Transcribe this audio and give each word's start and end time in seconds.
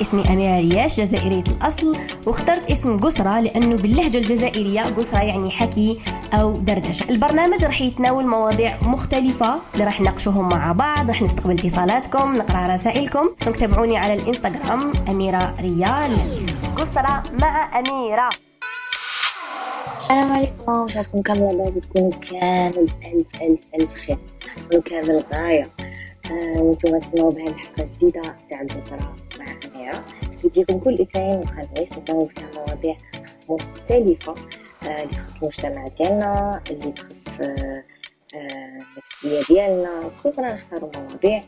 اسمي 0.00 0.32
أميرة 0.32 0.58
رياش 0.58 1.00
جزائرية 1.00 1.44
الأصل 1.48 1.96
واخترت 2.26 2.70
اسم 2.70 2.98
قسرة 3.00 3.40
لأنه 3.40 3.76
باللهجة 3.76 4.18
الجزائرية 4.18 4.82
قسرة 4.82 5.22
يعني 5.22 5.50
حكي 5.50 6.00
أو 6.32 6.52
دردشة. 6.52 7.10
البرنامج 7.10 7.64
راح 7.64 7.80
يتناول 7.80 8.26
مواضيع 8.26 8.76
مختلفة 8.82 9.60
اللي 9.74 9.84
راح 9.84 10.00
نناقشوهم 10.00 10.48
مع 10.48 10.72
بعض 10.72 11.08
راح 11.08 11.22
نستقبل 11.22 11.58
اتصالاتكم 11.58 12.36
نقرأ 12.36 12.74
رسائلكم. 12.74 13.28
تابعوني 13.60 13.96
على 13.96 14.14
الإنستغرام 14.14 14.92
أميرة 15.08 15.54
ريال. 15.60 16.16
قسرة 16.76 17.22
مع 17.40 17.78
أميرة. 17.78 18.28
السلام 19.98 20.32
عليكم. 20.32 20.84
نشاطكم 20.84 21.22
كاملة 21.22 21.48
لابد 21.52 21.80
تكونوا 21.80 22.10
كامل. 22.30 22.88
ألف 23.04 23.42
ألف 23.42 23.60
ألف 23.80 23.94
خير. 23.94 24.18
تكونوا 24.56 24.82
كامل 24.82 25.24
غاية. 25.34 25.70
آه، 26.30 26.60
وأنتم 26.60 26.98
تسمعوا 26.98 27.30
بهاي 27.32 27.48
الحلقة 27.48 27.82
الجديدة. 27.82 28.22
تاع 28.50 28.60
البصرة 28.60 29.16
أميرة 29.74 30.04
تجيكم 30.42 30.78
كل 30.78 30.94
اثنين 31.00 31.38
وخميس 31.38 31.92
نتناول 31.98 32.28
فيها 32.30 32.50
مواضيع 32.54 32.96
مختلفة 33.48 34.34
اللي 34.82 35.06
تخص 35.06 35.64
المجتمع 35.64 35.88
ديالنا 35.88 36.62
اللي 36.70 36.92
تخص 36.92 37.38
النفسية 38.34 39.54
ديالنا 39.54 40.10
كلنا 40.22 40.54
نختاروا 40.54 40.90
مواضيع 40.96 41.42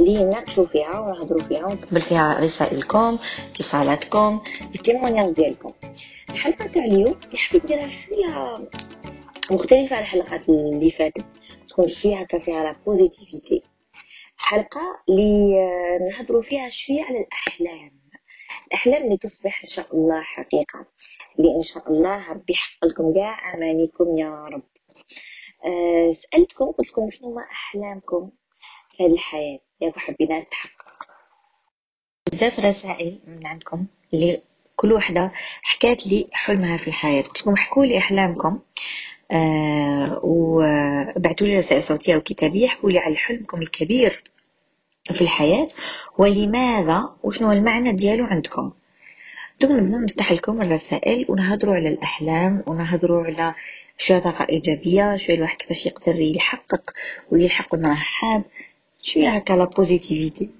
اللي 0.00 0.24
نناقشوا 0.24 0.66
فيها 0.66 0.98
ونهضروا 1.00 1.42
فيها 1.42 1.66
ونقبل 1.66 2.00
فيها 2.00 2.40
رسائلكم 2.40 3.18
اتصالاتكم 3.50 4.40
التيمونياج 4.74 5.34
ديالكم 5.34 5.72
الحلقة 6.30 6.66
تاع 6.66 6.84
اليوم 6.84 7.14
حبيت 7.34 7.64
نديرها 7.64 7.90
شوية 7.90 8.58
مختلفة 9.50 9.96
على 9.96 10.02
الحلقات 10.02 10.48
اللي 10.48 10.90
فاتت 10.90 11.24
تكون 11.68 11.86
شوية 11.86 12.16
هكا 12.20 12.38
فيها 12.38 12.62
لا 12.64 12.76
بوزيتيفيتي 12.86 13.62
حلقة 14.38 15.02
اللي 15.08 15.54
نهضروا 16.10 16.42
فيها 16.42 16.68
شوية 16.68 17.02
على 17.02 17.18
الأحلام. 17.18 18.00
الأحلام 18.66 19.04
اللي 19.04 19.16
تصبح 19.16 19.62
إن 19.64 19.68
شاء 19.68 19.94
الله 19.96 20.22
حقيقة. 20.22 20.86
اللي 21.38 21.56
إن 21.56 21.62
شاء 21.62 21.90
الله 21.90 22.30
ربي 22.30 22.52
يحقق 22.52 22.84
لكم 22.84 23.14
كاع. 23.14 23.54
أمانيكم 23.54 24.18
يا 24.18 24.44
رب. 24.44 24.62
أه 25.64 26.12
سألتكم 26.12 26.64
قلت 26.64 26.88
لكم 26.88 27.10
شنو 27.10 27.38
أحلامكم 27.38 28.30
في 28.96 29.04
هذه 29.04 29.12
الحياة؟ 29.12 29.58
ياكو 29.80 30.00
حبينا 30.00 30.40
نتحقق. 30.40 31.06
بزاف 32.32 32.60
رسائل 32.60 33.20
من 33.26 33.46
عندكم 33.46 33.86
اللي 34.14 34.42
كل 34.76 34.92
وحدة 34.92 35.32
حكات 35.62 36.06
لي 36.06 36.28
حلمها 36.32 36.76
في 36.76 36.88
الحياة. 36.88 37.22
قلت 37.22 37.40
لكم 37.40 37.82
لي 37.84 37.98
أحلامكم. 37.98 38.60
آه 39.32 40.20
وبعتوا 40.22 41.46
لي 41.46 41.58
رسائل 41.58 41.82
صوتية 41.82 42.16
وكتابية 42.16 42.66
احكوا 42.66 42.90
لي 42.90 42.98
على 42.98 43.16
حلمكم 43.16 43.62
الكبير 43.62 44.22
في 45.12 45.20
الحياة. 45.20 45.68
ولماذا؟ 46.18 47.10
وشنو 47.22 47.52
المعنى 47.52 47.92
ديالو 47.92 48.24
عندكم؟ 48.24 48.72
دوك 49.60 49.70
نبدأ 49.70 49.98
نفتح 49.98 50.32
لكم 50.32 50.62
الرسائل 50.62 51.26
ونهضروا 51.28 51.74
على 51.74 51.88
الأحلام 51.88 52.62
ونهضروا 52.66 53.24
على 53.24 53.54
شوية 53.98 54.18
طاقة 54.18 54.46
إيجابية 54.48 55.16
شوية 55.16 55.36
الواحد 55.36 55.56
كيفاش 55.56 55.86
يقدر 55.86 56.20
يحقق 56.20 56.82
ويلحق 57.32 57.74
وين 57.74 57.86
راه 57.86 57.94
حاب 57.94 58.42
شوية 59.02 59.28
هكا 59.28 59.52
la 59.52 59.64
positivité 59.64 60.50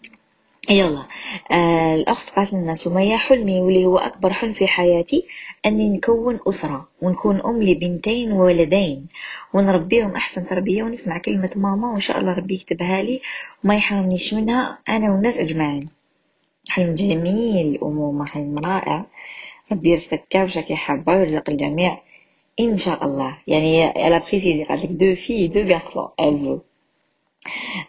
يلا. 0.70 1.04
آه 1.52 1.94
الأخت 1.94 2.36
قالت 2.36 2.52
لنا 2.52 2.74
سمية 2.74 3.16
حلمي 3.16 3.60
واللي 3.60 3.86
هو 3.86 3.98
أكبر 3.98 4.32
حلم 4.32 4.52
في 4.52 4.66
حياتي 4.66 5.26
أني 5.66 5.88
نكون 5.88 6.38
أسرة 6.48 6.88
ونكون 7.02 7.40
أم 7.40 7.62
لبنتين 7.62 8.32
وولدين 8.32 9.06
ونربيهم 9.54 10.16
أحسن 10.16 10.46
تربية 10.46 10.82
ونسمع 10.82 11.18
كلمة 11.18 11.50
ماما 11.56 11.92
وإن 11.92 12.00
شاء 12.00 12.18
الله 12.20 12.32
ربي 12.34 12.54
يكتبها 12.54 13.02
لي 13.02 13.20
وما 13.64 13.76
يحرمنيش 13.76 14.34
منها 14.34 14.78
أنا 14.88 15.12
والناس 15.12 15.38
أجمعين. 15.38 15.88
حلم 16.68 16.94
جميل 16.94 17.66
الأمومة 17.66 18.26
حلم 18.26 18.58
رائع. 18.58 19.04
ربي 19.72 19.90
يرزقك 19.90 20.24
كيفاش 20.30 20.58
حابة 20.58 21.16
ويرزق 21.16 21.50
الجميع. 21.50 21.98
إن 22.60 22.76
شاء 22.76 23.04
الله. 23.04 23.38
يعني 23.46 23.92
a 23.92 24.20
précisé 24.20 24.68
قالت 24.68 24.84
لك 24.84 24.90
deux 24.90 25.14
filles 25.14 25.48
deux 25.48 25.78
garçons 25.78 26.10
elle 26.20 26.58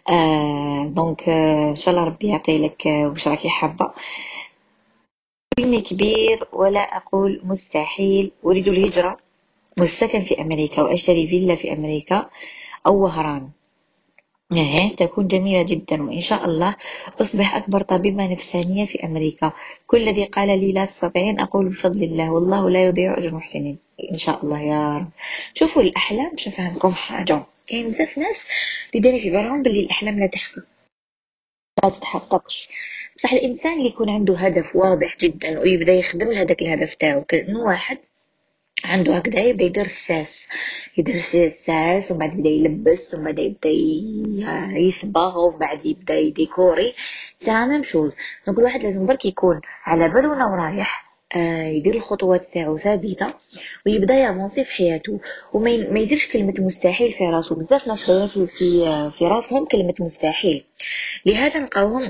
آه 0.08 0.84
donc 0.96 1.28
ان 1.28 1.74
شاء 1.76 1.94
الله 1.94 2.04
ربي 2.06 2.28
يعطي 2.28 2.58
لك 2.58 2.82
واش 2.86 3.28
راكي 3.28 3.48
حابه 3.48 3.90
حلمي 5.58 5.80
كبير 5.80 6.48
ولا 6.52 6.80
أقول 6.80 7.40
مستحيل 7.44 8.30
اريد 8.46 8.68
الهجره 8.68 9.16
والسكن 9.80 10.22
في 10.22 10.40
أمريكا 10.40 10.82
واشتري 10.82 11.28
فيلا 11.28 11.54
في 11.54 11.72
أمريكا 11.72 12.30
أو 12.86 13.02
وهران 13.04 13.48
تكون 14.96 15.26
جميلة 15.26 15.62
جدا 15.62 16.02
وإن 16.02 16.20
شاء 16.20 16.44
الله 16.44 16.76
أصبح 17.20 17.54
أكبر 17.54 17.82
طبيبة 17.82 18.26
نفسانية 18.32 18.84
في 18.86 19.04
أمريكا 19.04 19.52
كل 19.86 19.96
الذي 20.02 20.24
قال 20.24 20.48
لي 20.60 20.72
لا 20.72 20.84
تستطيعين 20.84 21.40
أقول 21.40 21.68
بفضل 21.68 22.02
الله 22.04 22.30
والله 22.32 22.70
لا 22.70 22.84
يضيع 22.84 23.18
أجر 23.18 23.28
المحسنين 23.28 23.78
إن 24.12 24.16
شاء 24.16 24.44
الله 24.44 24.60
يا 24.60 24.96
رب 24.96 25.08
شوفوا 25.54 25.82
الأحلام 25.82 26.32
شوف 26.36 26.60
عندكم 26.60 26.92
حاجة 26.92 27.42
كاين 27.70 27.86
بزاف 27.86 28.18
ناس 28.18 28.46
اللي 28.90 29.02
دايرين 29.02 29.20
في 29.20 29.30
بالهم 29.30 29.62
بلي 29.62 29.80
الأحلام 29.80 30.18
لا 30.18 30.26
تحقق 30.26 30.66
لا 31.84 31.90
تتحققش. 31.90 32.68
بصح 33.16 33.32
الإنسان 33.32 33.78
اللي 33.78 33.88
يكون 33.88 34.10
عنده 34.10 34.36
هدف 34.36 34.76
واضح 34.76 35.16
جدا 35.18 35.58
ويبدأ 35.60 35.92
يخدم 35.92 36.32
لهذاك 36.32 36.62
الهدف 36.62 36.94
تاعو 36.94 37.24
كأنه 37.24 37.60
واحد 37.60 37.98
عنده 38.84 39.16
هكذا 39.16 39.40
يبدأ 39.40 39.64
يدير 39.64 39.84
الساس. 39.84 40.48
يدير 40.98 41.14
الساس 41.14 42.10
ومن 42.10 42.18
بعد 42.18 42.34
يبدأ 42.34 42.48
يلبس 42.50 43.14
ومن 43.14 43.24
بعد 43.24 43.38
يبدأ 43.38 43.70
يصبغ 44.78 45.38
ومن 45.38 45.58
بعد 45.58 45.86
يبدأ 45.86 46.18
يديكوري. 46.18 46.94
c'est 47.38 47.66
la 47.66 47.71
même 47.71 47.82
chose 47.82 48.12
donc 48.46 48.58
الواحد 48.58 48.82
لازم 48.82 49.06
برك 49.06 49.24
يكون 49.24 49.60
على 49.84 50.08
بالو 50.08 50.32
رايح. 50.32 51.09
يدير 51.76 51.94
الخطوات 51.94 52.44
تاعو 52.44 52.76
ثابتة 52.76 53.34
ويبدأ 53.86 54.14
يافونسي 54.14 54.64
في 54.64 54.72
حياته 54.72 55.20
وما 55.52 55.70
يديرش 55.70 56.32
كلمة 56.32 56.54
مستحيل 56.58 57.12
في 57.12 57.24
راسو. 57.24 57.54
بزاف 57.54 57.88
ناس 57.88 58.10
في 58.10 58.46
في 58.46 59.10
في 59.10 59.24
راسهم 59.24 59.64
كلمة 59.64 59.94
مستحيل. 60.00 60.64
لهذا 61.26 61.60
نلقاوهم 61.60 62.02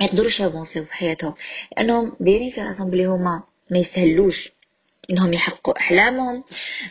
ما 0.00 0.06
يقدروش 0.06 0.40
يافونسيو 0.40 0.84
في 0.84 0.94
حياتهم. 0.94 1.34
لأنهم 1.76 2.16
دايرين 2.20 2.50
في 2.50 2.60
راسهم 2.60 2.90
بلي 2.90 3.06
هما 3.06 3.42
ما 3.70 3.78
يستهلوش 3.78 4.52
إنهم 5.10 5.32
يحققوا 5.32 5.78
أحلامهم 5.78 6.44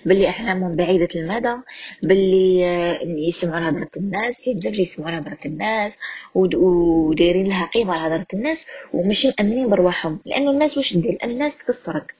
باللي 0.05 0.29
أحلامهم 0.29 0.75
بعيدة 0.75 1.07
المدى 1.15 1.55
باللي 2.03 2.65
آه، 2.65 2.99
يسمعوا 3.27 3.69
هضره 3.69 3.89
الناس 3.97 4.41
كاين 4.45 4.59
بزاف 4.59 4.71
اللي 4.71 4.83
يسمعوا 4.83 5.19
هضره 5.19 5.37
الناس 5.45 5.99
ودايرين 6.35 7.47
لها 7.47 7.65
قيمة 7.65 7.93
هضره 7.93 8.27
الناس 8.33 8.65
وماشي 8.93 9.31
مأمنين 9.39 9.69
برواحهم 9.69 10.19
لأنه 10.25 10.51
الناس 10.51 10.77
واش 10.77 10.97
دير 10.97 11.17
الناس 11.23 11.57
تكسرك. 11.57 12.13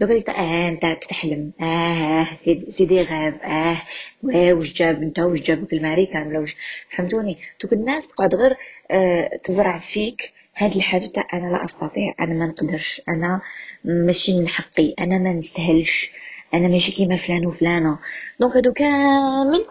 دوك 0.00 0.30
آه 0.30 0.68
أنت 0.68 0.98
تحلم 1.08 1.52
آه, 1.60 2.34
سيدي 2.68 3.02
غاب 3.02 3.40
آه 3.44 3.78
واش 4.22 4.72
جاب 4.72 5.02
أنت 5.02 5.18
واش 5.18 5.40
جابك 5.40 5.72
الماري 5.72 6.06
كامله 6.06 6.40
واش 6.40 6.56
فهمتوني؟ 6.90 7.38
دوك 7.62 7.72
الناس 7.72 8.08
تقعد 8.08 8.34
غير 8.34 8.56
آه 8.90 9.30
تزرع 9.44 9.78
فيك 9.78 10.32
هاد 10.56 10.76
الحاجة 10.76 11.06
تاع 11.06 11.28
أنا 11.32 11.46
لا 11.52 11.64
أستطيع 11.64 12.14
أنا 12.20 12.34
ما 12.34 12.46
نقدرش 12.46 13.02
أنا 13.08 13.40
ماشي 13.84 14.40
من 14.40 14.48
حقي 14.48 14.94
أنا 14.98 15.18
ما 15.18 15.32
نستاهلش 15.32 16.10
أنا 16.54 16.68
ماشي 16.68 16.92
كيما 16.92 17.16
فلان 17.16 17.46
وفلانة. 17.46 17.98
donc 18.40 18.56
هادو 18.56 18.72
كامل 18.72 19.66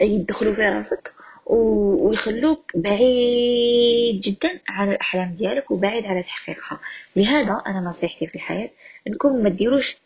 يدخلوا 0.00 0.54
في 0.54 0.60
راسك 0.60 1.12
ويخلوك 1.46 2.72
بعيد 2.74 4.20
جدا 4.20 4.60
على 4.68 4.90
الأحلام 4.90 5.34
ديالك 5.38 5.70
وبعيد 5.70 6.06
على 6.06 6.22
تحقيقها. 6.22 6.80
لهذا 7.16 7.62
أنا 7.66 7.80
نصيحتي 7.80 8.26
في 8.26 8.34
الحياة 8.34 8.70
إنكم 9.06 9.36
ما 9.42 9.48
ديروش 9.48 9.96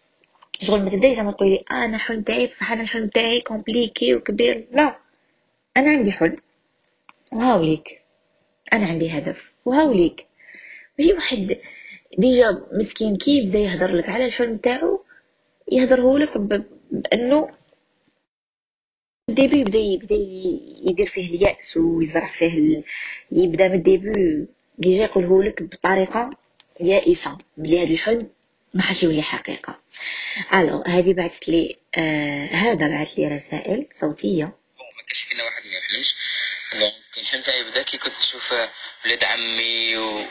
شغل 0.61 0.83
ما 0.83 0.91
تبدايش 0.91 1.17
زعما 1.17 1.33
تقولي 1.33 1.65
أنا 1.71 1.99
حلم 1.99 2.23
تاعي 2.23 2.47
بصح 2.47 2.73
أنا 2.73 2.83
الحلم 2.83 3.09
تاعي 3.09 3.41
compliqué 3.41 4.15
وكبير. 4.15 4.65
لا 4.73 4.97
أنا 5.77 5.91
عندي 5.91 6.13
حلم 6.13 6.37
وهاوليك 7.33 8.04
أنا 8.75 8.87
عندي 8.87 9.11
هدف 9.19 9.53
وهاوليك 9.65 10.27
ماشي 10.99 11.13
واحد 11.13 11.59
déjà 12.19 12.67
مسكين 12.73 13.17
كي 13.17 13.39
يبدا 13.39 13.59
يهضر 13.59 13.93
لك 13.93 14.09
على 14.09 14.27
الحلم 14.27 14.57
تاعو 14.57 15.05
يهضره 15.73 16.19
لك 16.19 16.39
بأنه 16.91 17.51
ال 19.29 19.34
début 19.34 19.59
يبدا 19.61 19.79
يبدا 19.79 20.15
يدير 20.91 21.07
فيه 21.07 21.37
اليأس 21.37 21.77
ويزرع 21.77 22.33
فيه 22.39 22.59
ال... 22.59 22.85
يبدا 23.33 23.69
من 23.69 23.75
ال 23.75 23.87
début 23.87 24.47
déjà 24.79 25.05
يقوله 25.05 25.43
لك 25.43 25.63
بطريقة 25.63 26.31
يائسة 26.81 27.39
بلي 27.57 27.83
هذا 27.85 27.93
الحلم 27.93 28.29
ما 28.75 28.83
حاش 28.83 29.03
يولي 29.03 29.23
حقيقة. 29.23 29.81
ألو 30.55 30.83
هذه 30.87 31.13
بعثت 31.15 31.49
لي 31.49 31.77
آه 31.97 32.47
هذا 32.47 32.89
بعث 32.89 33.19
لي 33.19 33.29
رسائل 33.29 33.87
صوتية. 33.93 34.53
كاش 35.09 35.23
فينا 35.23 35.45
واحد 35.45 35.63
ما 35.63 35.79
يحلمش. 35.79 36.17
donc 36.81 37.04
الحلم 37.25 37.43
تاعي 37.43 37.65
بدا 37.65 37.83
كي 37.83 37.99
كنت 37.99 38.19
نشوف 38.19 38.55
ولاد 39.05 39.25
عمي 39.25 39.97
و 39.97 40.27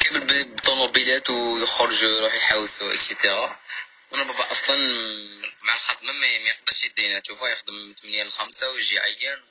كامل 0.00 0.20
بالطوموبيلات 0.26 1.30
ويخرج 1.30 2.02
يروح 2.02 2.34
يحوس 2.34 2.82
et 2.82 3.01
cetera 3.01 3.60
وأنا 4.10 4.24
بابا 4.24 4.50
أصلا 4.50 4.76
مع 5.62 5.74
الخدمة 5.74 6.12
ما 6.12 6.26
يقدرش 6.26 6.84
يدينا. 6.84 7.20
تشوفوا 7.20 7.48
يخدم 7.48 7.74
من 7.74 7.94
8 7.94 8.22
ل 8.22 8.30
5 8.30 8.70
ويجي 8.70 8.98
عيان 8.98 9.42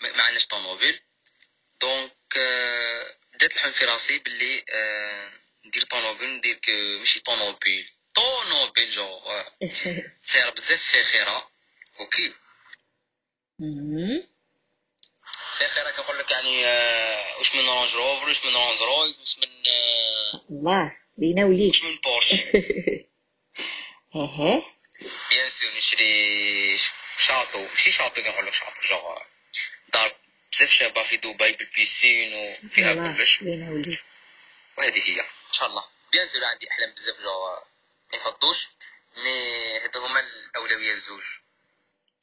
ما 0.00 0.22
عندناش 0.22 0.46
طوموبيل. 0.46 1.00
donc 1.80 2.16
بدات 3.34 3.56
الحلم 3.56 3.72
في 3.72 3.84
راسي 3.84 4.18
باللي 4.18 4.64
ندير 5.64 5.82
طونوبيل 5.82 6.28
ندير 6.28 6.60
ماشي 6.98 7.20
طونوبيل 7.20 7.88
طونوبيل 8.14 8.90
جو. 8.90 9.20
سيارة 10.30 10.50
بزاف 10.50 10.82
فاخرة 10.82 11.50
OK 12.00 12.34
مهم. 15.60 15.68
فاخرة 15.68 15.90
كنقول 15.90 16.18
لك 16.18 16.30
يعني 16.30 16.66
آه، 16.66 17.38
واش 17.38 17.54
من 17.54 17.68
رانج 17.68 17.94
روفر 17.94 18.28
واش 18.28 18.44
من 18.44 18.56
رانج 18.56 18.82
رويز 18.82 19.20
واش 19.20 19.38
من 19.38 19.48
آه، 19.66 20.40
الله 20.50 20.96
لينا 21.18 21.44
وليك 21.44 21.68
واش 21.68 21.84
من 21.84 21.98
بورش 22.04 22.32
أها 24.14 24.62
bien 25.30 25.48
sûr 25.48 25.70
نشري 25.76 26.78
château 27.18 27.58
ماشي 27.68 27.90
château 27.90 28.22
كنقول 28.22 28.46
لك 28.46 28.54
château 28.54 28.80
جوغ 28.88 29.18
دار 29.92 30.16
بزاف 30.52 30.70
شابه 30.70 31.02
في 31.02 31.16
دبي 31.16 31.52
بال 31.52 31.70
piscine 31.70 32.34
وفيها 32.34 33.16
كلش 33.16 33.42
وهذه 34.78 35.10
هي 35.10 35.20
ان 35.20 35.52
شاء 35.52 35.68
الله 35.68 35.84
bien 36.12 36.26
sûr 36.26 36.44
عندي 36.44 36.70
احلام 36.70 36.94
بزاف 36.94 37.16
جو 37.20 37.30
ما 38.12 38.16
يفضوش 38.16 38.68
mais 39.16 39.78
هادو 39.84 40.06
هما 40.06 40.20
الاولويه 40.20 40.90
الزوج 40.90 41.24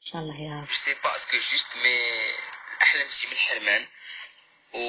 ان 0.01 0.05
شاء 0.11 0.21
الله 0.21 0.41
يا 0.41 0.61
رب 0.61 0.71
c'est 0.71 0.95
pas 1.03 1.15
ce 1.15 1.24
que 1.24 1.37
juste 1.37 1.67
mais 1.83 1.97
الاحلام 2.77 3.07
شي 3.09 3.27
من 3.27 3.33
الحرمان 3.33 3.87
و... 4.73 4.79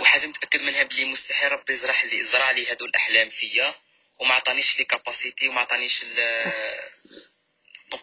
وحاجه 0.00 0.26
متأكد 0.26 0.62
منها 0.62 0.82
بلي 0.82 1.04
مستحيل 1.04 1.52
ربي 1.52 1.72
يزرع 1.72 2.02
لي 2.02 2.18
يزرع 2.18 2.50
لي 2.50 2.70
هادو 2.70 2.84
الأحلام 2.84 3.28
فيا. 3.28 3.74
وما 4.18 4.34
عطانيش 4.34 4.78
لي 4.78 4.84
capacité 4.84 5.48
وما 5.48 5.60
عطانيش 5.60 6.04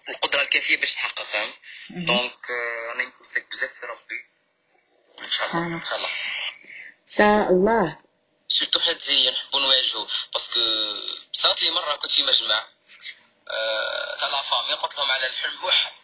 القدرة 0.09 0.41
الكافية 0.41 0.77
باش 0.77 0.95
نحقق 0.95 1.23
فاهم؟ 1.23 1.51
مهم. 1.89 2.05
donc 2.05 2.51
آه، 2.51 2.91
راني 2.91 3.05
متمسك 3.05 3.49
بزاف 3.51 3.73
في 3.73 3.85
ربي. 3.85 4.25
إن 5.21 5.31
شاء 5.31 5.51
الله 5.51 5.77
إن 5.77 5.85
شاء 5.85 5.97
الله. 5.97 6.09
ان 6.09 7.15
شاء 7.17 7.51
الله. 7.53 7.99
surtout 8.47 8.79
حنا 8.79 8.91
الجزائريين 8.91 9.33
نحبو 9.33 9.59
نواجهو 9.59 10.07
parce 10.33 10.50
que 10.50 10.59
صارت 11.33 11.63
لي 11.63 11.71
مره 11.71 11.95
كنت 11.95 12.11
في 12.11 12.23
مجمع 12.23 12.67
آه، 13.47 14.17
تاع 14.19 14.29
la 14.29 14.41
famille 14.41 14.73
قلت 14.73 14.97
لهم 14.97 15.11
على 15.11 15.27
الحلم 15.27 15.63
وح 15.63 16.00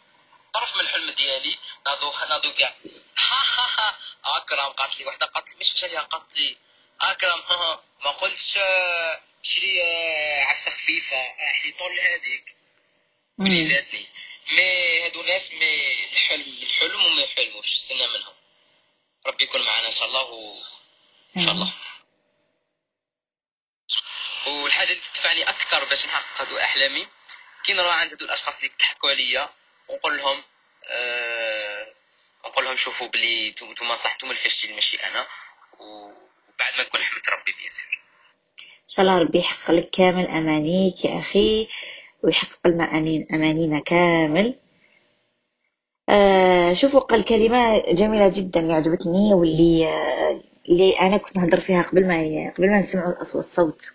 طرف 0.57 0.75
من 0.75 0.81
الحلم 0.81 1.09
ديالي 1.09 1.57
ناضو 1.85 2.13
ناضو 2.29 2.53
كاع 2.53 2.75
ها 3.17 3.43
ها 3.57 3.67
ها 3.77 3.97
اكرم 4.37 4.73
قالت 4.73 4.99
لي 4.99 5.05
وحدة 5.05 5.25
قالت 5.25 5.49
لي 5.49 5.55
مش 5.55 5.73
مش 5.75 5.83
عليها 5.83 6.01
قالت 6.01 6.37
لي 6.37 6.57
اكرم 7.01 7.39
ها 7.41 7.55
ها 7.55 7.83
ما 8.03 8.11
قلتش 8.11 8.57
آه، 8.57 9.21
شري 9.41 9.83
آه، 9.83 10.43
عفسه 10.43 10.71
خفيفة 10.71 11.17
راح 11.17 11.65
لي 11.65 11.71
طول 11.71 11.99
هذيك. 11.99 12.55
اللي 13.39 13.61
مم. 13.61 13.69
زادني. 13.69 14.07
مي 14.51 15.01
هادو 15.05 15.21
ناس 15.23 15.53
مي 15.53 16.03
الحلم 16.05 16.57
الحلم 16.61 17.05
وما 17.05 17.21
يحلموش 17.21 17.73
استنى 17.73 18.07
منهم؟ 18.07 18.33
ربي 19.25 19.43
يكون 19.43 19.61
معنا 19.61 19.87
إن 19.87 19.91
شاء 19.91 20.07
الله 20.07 20.23
و... 20.23 20.63
إن 21.37 21.43
شاء 21.45 21.53
الله. 21.53 21.73
والحاجة 24.47 24.89
اللي 24.89 25.01
تدفعني 25.01 25.49
أكثر 25.49 25.85
باش 25.85 26.05
نحقق 26.05 26.41
هادو 26.41 26.57
أحلامي 26.57 27.07
كي 27.63 27.73
نروح 27.73 27.91
عند 27.95 28.11
هادو 28.11 28.25
الأشخاص 28.25 28.57
اللي 28.57 28.71
ضحكوا 28.79 29.09
عليا 29.09 29.49
ونقول 29.89 30.17
لهم 30.17 30.37
آه 30.91 31.87
نقول 32.45 32.65
لهم 32.65 32.75
شوفوا 32.75 33.07
بلي 33.07 33.49
نتوما 33.71 33.95
صح 33.95 34.15
نتوما 34.15 34.31
الفاشلين 34.31 34.75
ماشي 34.75 34.97
أنا 35.03 35.25
وبعد 35.79 36.73
ما 36.77 36.83
نكون 36.83 37.01
حمدت 37.01 37.29
ربي 37.29 37.51
بيان 37.59 37.69
سور 37.69 37.97
إن 38.63 38.89
شاء 38.89 39.05
الله 39.05 39.17
ربي 39.17 39.39
يحقق 39.39 39.71
لك 39.71 39.89
كامل 39.89 40.27
أمانيك 40.27 41.05
يا 41.05 41.19
أخي 41.19 41.67
ويحقق 42.23 42.67
لنا 42.67 42.83
امين 42.83 43.27
أمانينا 43.33 43.79
كامل. 43.79 44.59
آه 46.09 46.73
شوفوا 46.73 46.99
قال 46.99 47.25
كلمة 47.25 47.91
جميلة 47.91 48.27
جدا 48.29 48.59
اللي 48.59 48.73
عجبتني 48.73 49.33
واللي 49.33 49.87
آه 49.87 50.43
اللي 50.69 50.99
أنا 50.99 51.17
كنت 51.17 51.37
نهضر 51.37 51.59
فيها 51.59 51.81
قبل 51.81 52.07
ما 52.07 52.53
قبل 52.57 52.71
ما 52.71 52.79
نسمعوا 52.79 53.11
الاصوات 53.13 53.45
الصوت. 53.45 53.91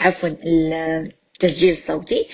عفوا 0.00 0.28
التسجيل 0.28 1.72
الصوتي. 1.72 2.28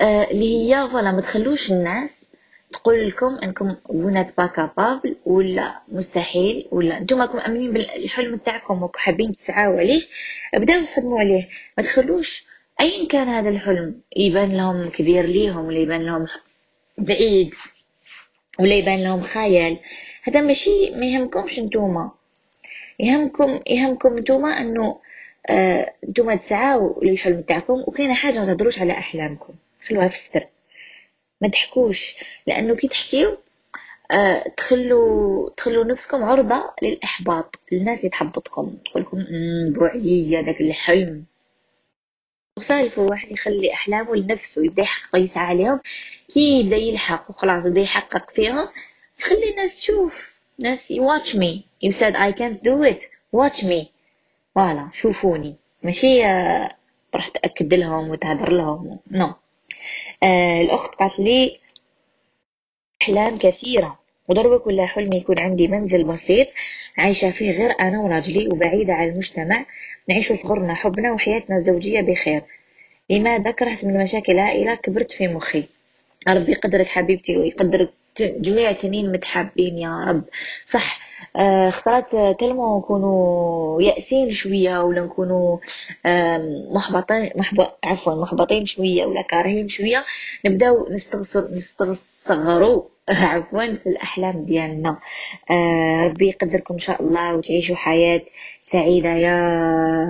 اللي 0.00 0.74
هي 0.74 0.88
فوالا 0.92 1.12
ما 1.12 1.20
تخلوش 1.20 1.72
الناس 1.72 2.30
تقول 2.68 3.06
لكم 3.06 3.38
إنكم 3.42 3.74
n'êtes 4.14 4.32
pas 4.40 4.48
capable 4.56 5.10
ولا 5.26 5.80
مستحيل 5.88 6.66
ولا 6.70 6.98
إنتم 6.98 7.20
راكم 7.20 7.38
آمنين 7.38 7.72
بالحلم 7.72 8.36
تاعكم 8.36 8.82
وحابين 8.82 9.32
تسعاو 9.32 9.78
عليه 9.78 10.02
بداو 10.54 10.84
تخدموا 10.84 11.18
عليه. 11.18 11.48
ما 11.78 11.84
تخلوش 11.84 12.46
ايا 12.80 13.08
كان 13.08 13.28
هذا 13.28 13.48
الحلم 13.48 14.00
يبان 14.16 14.56
لهم 14.56 14.88
كبير 14.90 15.26
ليهم 15.26 15.66
ولا 15.66 15.78
يبان 15.78 16.02
لهم 16.06 16.26
بعيد 16.98 17.54
ولا 18.60 18.74
يبان 18.74 19.02
لهم 19.02 19.22
خيال 19.22 19.78
هذا 20.22 20.40
ماشي 20.40 20.90
ما 20.90 21.06
يهمكمش 21.06 21.58
نتوما 21.60 22.10
يهمكم 23.00 23.60
يهمكم 23.66 24.18
نتوما 24.18 24.60
إنه 24.60 24.96
آه، 25.48 25.92
نتوما 26.08 26.36
تسعاو 26.36 27.00
للحلم 27.02 27.40
تاعكم 27.40 27.84
وكاينة 27.86 28.14
حاجة 28.14 28.38
ما 28.38 28.46
تهضروش 28.46 28.78
على 28.78 28.92
أحلامكم. 28.92 29.54
خلوها 29.88 30.08
في 30.08 30.14
الستر 30.14 30.46
ما 31.40 31.48
تحكوش 31.48 32.16
لأنه 32.46 32.74
كي 32.76 32.88
تحكيو 32.88 33.38
آه، 34.10 34.48
تخلوا 34.56 35.50
تخلوا 35.50 35.84
نفسكم 35.84 36.24
عرضة 36.24 36.74
للإحباط. 36.82 37.56
الناس 37.72 37.98
اللي 37.98 38.10
تحبطكم 38.10 38.76
تقولكم 38.84 39.18
"أمم، 39.18 39.72
بوعية 39.72 40.40
داك 40.40 40.60
الحلم. 40.60 41.24
وسالفة 42.58 43.02
واحد 43.02 43.30
يخلي 43.32 43.72
أحلامه 43.72 44.16
لنفسه 44.16 44.64
يبدأ 44.64 44.82
يحقق 44.82 45.18
يسعى 45.18 45.46
عليهم. 45.46 45.80
كي 46.28 46.60
يبدأ 46.60 46.76
يلحق 46.76 47.30
وخلاص 47.30 47.66
يبدأ 47.66 47.80
يحقق 47.80 48.30
فيهم 48.30 48.68
يخلي 49.20 49.50
الناس 49.50 49.80
تشوف. 49.80 50.34
ناس 50.58 50.92
watch 50.92 51.34
me. 51.34 51.62
You 51.86 51.92
said 51.92 52.14
I 52.14 52.32
can't 52.32 52.62
do 52.62 52.82
it. 52.92 53.02
Watch 53.36 53.64
me. 53.64 53.86
voilà 54.54 54.88
شوفوني. 54.92 55.56
ماشي 55.82 56.24
آه، 56.26 56.76
تروح 57.12 57.28
تأكد 57.28 57.74
لهم 57.74 58.08
وتهدر 58.10 58.52
لهم. 58.52 58.98
no 59.10 59.26
no. 59.26 59.43
آه 60.24 60.60
الأخت 60.62 60.94
قالت 60.94 61.18
لي 61.20 61.58
أحلام 63.02 63.38
كثيرة 63.38 63.98
وضرك 64.28 64.66
ولا 64.66 64.86
حلمي 64.86 65.16
يكون 65.16 65.38
عندي 65.38 65.68
منزل 65.68 66.04
بسيط 66.04 66.48
عايشة 66.98 67.30
فيه 67.30 67.50
غير 67.50 67.70
أنا 67.80 68.00
وراجلي 68.00 68.48
وبعيدة 68.48 68.92
عن 68.94 69.08
المجتمع 69.08 69.66
نعيش 70.08 70.32
صغرنا 70.32 70.74
حبنا 70.74 71.12
وحياتنا 71.12 71.56
الزوجية 71.56 72.00
بخير. 72.00 72.42
لماذا 73.10 73.50
كرهت 73.50 73.84
من 73.84 74.02
مشاكل 74.02 74.32
العائلة 74.32 74.74
كبرت 74.74 75.12
في 75.12 75.28
مخي. 75.28 75.64
ربي 76.28 76.52
يقدرك 76.52 76.86
حبيبتي 76.86 77.36
ويقدرك 77.36 77.90
ت- 78.14 78.22
جميع 78.22 78.70
التنين 78.70 79.12
متحابين 79.12 79.78
يا 79.78 80.04
رب. 80.08 80.24
صح. 80.66 81.03
آه، 81.36 81.68
اختارت 81.68 82.16
تلمو 82.40 82.78
نكونوا 82.78 83.82
يائسين 83.82 84.30
شوية 84.32 84.78
ولا 84.82 85.00
نكونوا 85.00 85.58
محبطين 86.74 87.30
محبط 87.36 87.78
عفوا 87.84 88.14
محبطين 88.14 88.64
شوية 88.64 89.06
ولا 89.06 89.22
كارهين 89.22 89.68
شوية 89.68 90.04
نبداو 90.46 90.88
نستغصر 90.90 91.50
نستغصروا 91.50 92.82
عفوا 93.08 93.76
في 93.76 93.86
الأحلام 93.88 94.44
ديالنا. 94.44 95.00
آه، 95.50 96.04
ربي 96.06 96.28
يقدركم 96.28 96.74
إن 96.74 96.80
شاء 96.80 97.02
الله 97.02 97.34
وتعيشوا 97.36 97.76
حياة 97.76 98.24
سعيدة 98.62 99.08
يا 99.08 99.38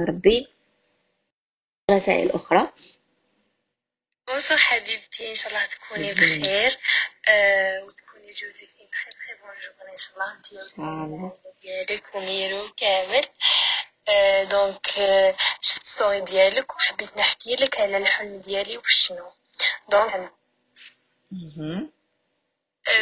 ربي. 0.09 0.49
رسائل 1.91 2.31
أخرى؟ 2.31 2.71
bonsoir 4.29 4.59
حبيبتي 4.59 5.31
إن 5.31 5.35
شاء 5.35 5.53
الله 5.53 5.65
تكوني 5.67 6.13
بخير. 6.13 6.79
آه 7.29 7.85
وتكوني 7.85 8.31
جوزتي 8.31 8.69
journée 9.65 9.93
ان 9.93 9.97
شاء 9.97 10.15
الله 10.15 10.33
انت. 10.33 10.47
ديالك 11.63 12.15
وميرو 12.15 12.69
كامل 12.77 13.25
donc 14.51 14.87
شفت 15.61 15.87
story 15.87 16.21
ديالك 16.21 16.77
وحبيت 16.77 17.17
نحكي 17.17 17.55
لك 17.57 17.81
على 17.81 17.97
الحلم 17.97 18.41
ديالي 18.41 18.79
وشنو 18.79 19.33
donc 19.89 20.33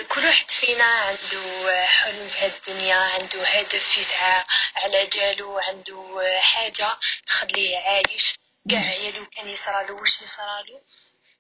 كل 0.09 0.25
واحد 0.27 0.51
فينا 0.51 0.85
عنده 0.85 1.71
آه، 1.71 1.87
حلم 1.87 2.27
في 2.29 2.45
هاد 2.45 2.53
الدنيا 2.55 2.95
عنده 2.97 3.45
هدف 3.45 3.99
يسعى 3.99 4.45
على 4.77 5.07
جالو 5.07 5.59
عنده 5.59 6.21
آه، 6.23 6.41
حاجة 6.41 6.99
تخليه 7.27 7.79
عايش. 7.79 8.39
كاع 8.71 8.81
عيالو 8.81 9.27
كان 9.37 9.49
يصرالو 9.49 9.97
واش 10.01 10.23
يصرالو؟ 10.23 10.81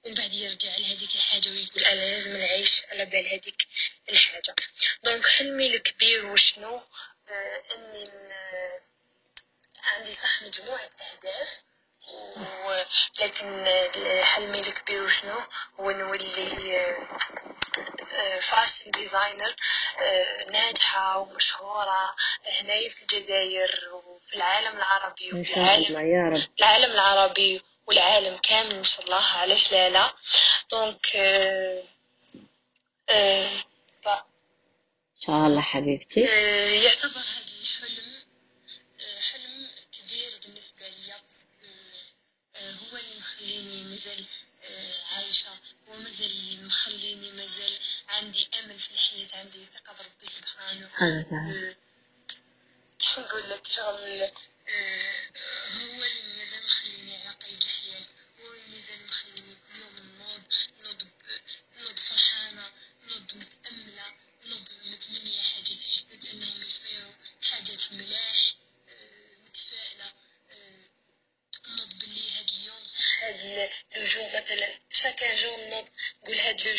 ومن 0.04 0.14
بعد 0.14 0.32
يرجع 0.34 0.68
لهذيك 0.76 1.14
الحاجة 1.14 1.48
ويقول 1.48 1.84
أنا 1.84 2.00
لازم 2.00 2.36
نعيش 2.36 2.82
على 2.92 3.04
بال 3.04 3.26
هذيك 3.26 3.56
الحاجة. 4.08 4.54
donc 5.04 5.26
حلمي 5.26 5.66
الكبير 5.66 6.26
وشنو؟ 6.26 6.76
آه 7.28 7.62
إني 7.76 8.04
ن- 8.04 8.32
عندي 9.84 10.12
صح 10.12 10.42
مجموعة 10.42 10.80
أهداف 11.12 11.60
ولكن 12.66 13.64
حلمي 14.22 14.58
الكبير 14.60 15.02
وشنو؟ 15.02 15.38
هو 15.80 15.90
نولي 15.90 16.76
آه، 18.12 18.40
fashion 18.40 18.90
designer 18.90 19.54
آه، 20.00 20.44
ناجحة 20.50 21.18
ومشهورة 21.18 22.16
هنايا 22.60 22.88
في 22.88 23.02
الجزائر 23.02 23.88
وفي 23.92 24.36
العالم 24.36 24.76
العربي 24.76 25.28
وفي 25.34 25.56
العالم 25.56 25.96
العالم 26.60 26.92
العربي. 26.92 27.62
والعالم 27.86 28.36
كامل 28.36 28.72
ان 28.74 28.84
شاء 28.84 29.04
الله 29.04 29.16
علاش 29.24 29.72
لا 29.72 29.90
لا. 29.90 30.14
دونك 30.70 31.16
آه 31.16 31.82
آه 33.08 33.48
ان 34.06 35.26
شاء 35.26 35.46
الله 35.46 35.60
حبيبتي. 35.60 36.24
آه 36.28 36.70
يعتبر 36.84 37.10
هذا 37.10 37.52
الحلم 37.60 38.12
آه، 39.00 39.20
حلم 39.20 39.66
كبير 39.92 40.32
بالنسبة 40.44 40.82
لي 40.88 41.12
آه، 41.12 41.22
آه، 42.56 42.72
هو 42.72 42.96
اللي 42.96 43.16
مخليني 43.18 43.84
مازال 43.90 44.24
عايشة 45.16 45.48
ومازال 45.88 46.66
مخليني 46.66 47.30
مازال 47.30 47.78
عندي 48.08 48.48
أمل 48.64 48.78
في 48.78 48.90
الحياة 48.90 49.40
عندي 49.40 49.58
ثقة 49.58 49.92
بربي 49.92 50.24
سبحانه. 50.26 50.86
سبحان 50.86 51.24
الله 51.30 51.76
نقول 53.18 53.50
لك 53.50 53.68
شغل 53.68 54.30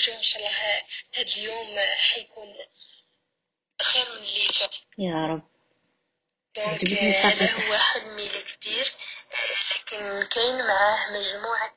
جو 0.04 0.14
إن 0.14 0.22
شاء 0.24 0.38
الله 0.40 0.50
ها- 0.52 0.84
هاد 1.16 1.30
اليوم 1.30 1.80
حيكون 1.98 2.56
خير 3.82 4.06
من 4.12 4.18
اللي 4.18 4.48
فات 4.60 4.76
يا 4.98 5.28
رب. 5.28 5.42
donc 6.56 6.68
عجبتني 6.70 7.12
هذا. 7.18 7.52
هو 7.52 7.78
حلمي 7.78 8.26
الكبير 8.26 8.94
آه، 9.34 9.76
لكن 9.80 10.24
كاين 10.30 10.68
معاه 10.68 11.12
مجموعة 11.12 11.76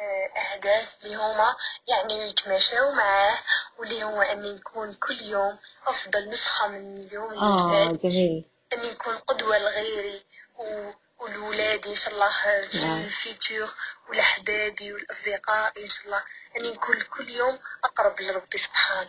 آه، 0.00 0.40
أهداف 0.40 0.96
اللي 1.04 1.14
هما 1.16 1.56
يعني 1.88 2.28
يتماشاو 2.30 2.92
معاه 2.92 3.38
واللي 3.78 4.04
هو 4.04 4.22
أني 4.22 4.54
نكون 4.54 4.94
كل 4.94 5.16
يوم 5.22 5.58
أفضل 5.86 6.28
نسخة 6.30 6.68
من 6.68 6.96
اليوم 7.04 7.32
اللي 7.32 7.88
فات. 7.90 8.00
جميل. 8.02 8.44
أني 8.72 8.90
نكون 8.90 9.16
قدوة 9.18 9.58
لغيري 9.58 10.22
و... 10.58 10.90
ولولادي 11.22 11.90
إن 11.90 11.94
شاء 11.94 12.14
الله 12.14 12.30
في 12.68 12.80
نعم. 12.80 13.00
الفيتور 13.04 13.74
ولأحبابي 14.08 14.92
والأصدقاء 14.92 15.84
إن 15.84 15.88
شاء 15.90 16.04
الله. 16.06 16.24
أني 16.56 16.70
نكون 16.72 17.00
كل 17.00 17.28
يوم 17.28 17.60
أقرب 17.84 18.20
لربي 18.20 18.58
سبحانه. 18.58 19.08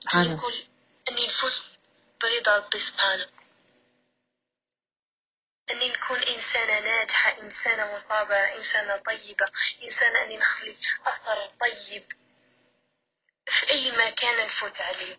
سبحانه. 0.00 0.34
نكون 0.34 0.52
أني 1.08 1.26
نفوز 1.26 1.62
برضا 2.22 2.56
ربي 2.56 2.78
سبحانه. 2.78 3.26
أني 5.70 5.88
نكون 5.88 6.18
إنسانة 6.18 6.80
ناجحة 6.80 7.42
إنسانة 7.42 7.94
مثابرة 7.96 8.56
إنسانة 8.58 8.96
طيبة 8.96 9.46
إنسانة 9.84 10.22
أني 10.24 10.36
نخلي 10.36 10.76
أثر 11.06 11.52
طيب 11.60 12.12
في 13.46 13.70
أي 13.70 13.92
مكان 13.92 14.46
نفوت 14.46 14.80
عليه. 14.80 15.16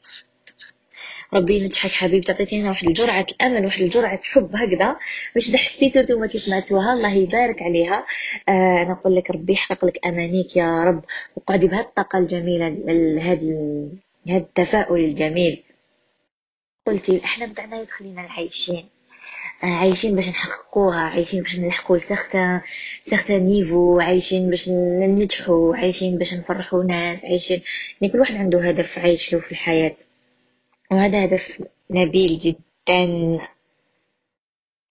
ربي 1.33 1.57
ينجحك 1.57 1.91
حبيبتي 1.91 2.31
عطيتينا 2.31 2.69
واحد 2.69 2.88
الجرعة 2.88 3.25
الأمل 3.31 3.65
واحد 3.65 3.81
الجرعة 3.81 4.19
حب 4.23 4.55
هكذا. 4.55 4.95
باش 5.35 5.50
إذا 5.50 5.57
حسيتوا 5.57 6.01
نتوما 6.01 6.27
كي 6.27 6.38
سمعتوها 6.38 6.93
الله 6.93 7.13
يبارك 7.13 7.61
عليها. 7.61 8.05
آه 8.50 8.83
نقول 8.83 9.15
لك 9.15 9.31
ربي 9.31 9.53
يحقق 9.53 9.85
لك 9.85 10.05
أمانيك 10.05 10.55
يا 10.57 10.83
رب 10.83 11.03
وقعدي 11.35 11.67
بهذه 11.67 11.81
الطاقة 11.81 12.19
الجميلة 12.19 12.67
هذا 13.21 13.55
هذا 14.27 14.38
التفاؤل 14.38 15.00
الجميل. 15.00 15.63
قلتي 16.88 17.11
الأحلام 17.15 17.53
تاعنا 17.53 17.81
يدخلينا 17.81 18.21
عايشين. 18.21 18.85
آه، 19.63 19.67
عايشين 19.67 20.15
باش 20.15 20.29
نحققوها 20.29 21.00
عايشين 21.00 21.41
باش 21.43 21.59
نلحقوا 21.59 21.97
لسختا 21.97 22.61
سختا 23.01 23.38
نيفو 23.38 24.00
عايشين 24.00 24.50
باش 24.50 24.69
ننجحوا 24.69 25.75
عايشين 25.75 26.17
باش 26.17 26.33
نفرحوا 26.33 26.83
ناس 26.83 27.25
عايشين. 27.25 27.61
يعني 28.01 28.13
كل 28.13 28.19
واحد 28.19 28.35
عنده 28.35 28.69
هدف 28.69 29.00
عايش 29.00 29.33
له 29.33 29.39
في 29.39 29.51
الحياة. 29.51 29.95
وهذا 30.91 31.25
هدف 31.25 31.63
نبيل 31.91 32.39
جدا. 32.39 33.39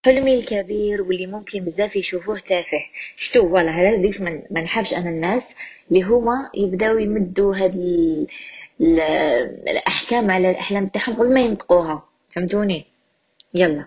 حلمي 0.04 0.35
الكبير 0.35 1.02
واللي 1.02 1.26
ممكن 1.26 1.64
بزاف 1.64 1.97
يشوفوه 1.97 2.38
تافه. 2.38 2.85
شتو 3.16 3.49
فوالا 3.49 3.71
هذا 3.71 3.97
ديك 3.97 4.21
ما 4.21 4.42
ما 4.50 4.61
نحبش 4.62 4.95
أنا 4.95 5.11
الناس 5.11 5.54
اللي 5.90 6.02
هما 6.02 6.50
يبداو 6.54 6.99
يمدوا 6.99 7.57
هاد 7.57 7.75
ال... 7.75 8.26
ال... 8.80 9.00
الأحكام 9.69 10.30
على 10.30 10.50
الأحلام 10.50 10.87
تاعهم 10.87 11.16
قبل 11.16 11.35
ما 11.35 11.40
ينطقوها. 11.40 12.09
فهمتوني؟ 12.35 12.85
يلا. 13.54 13.85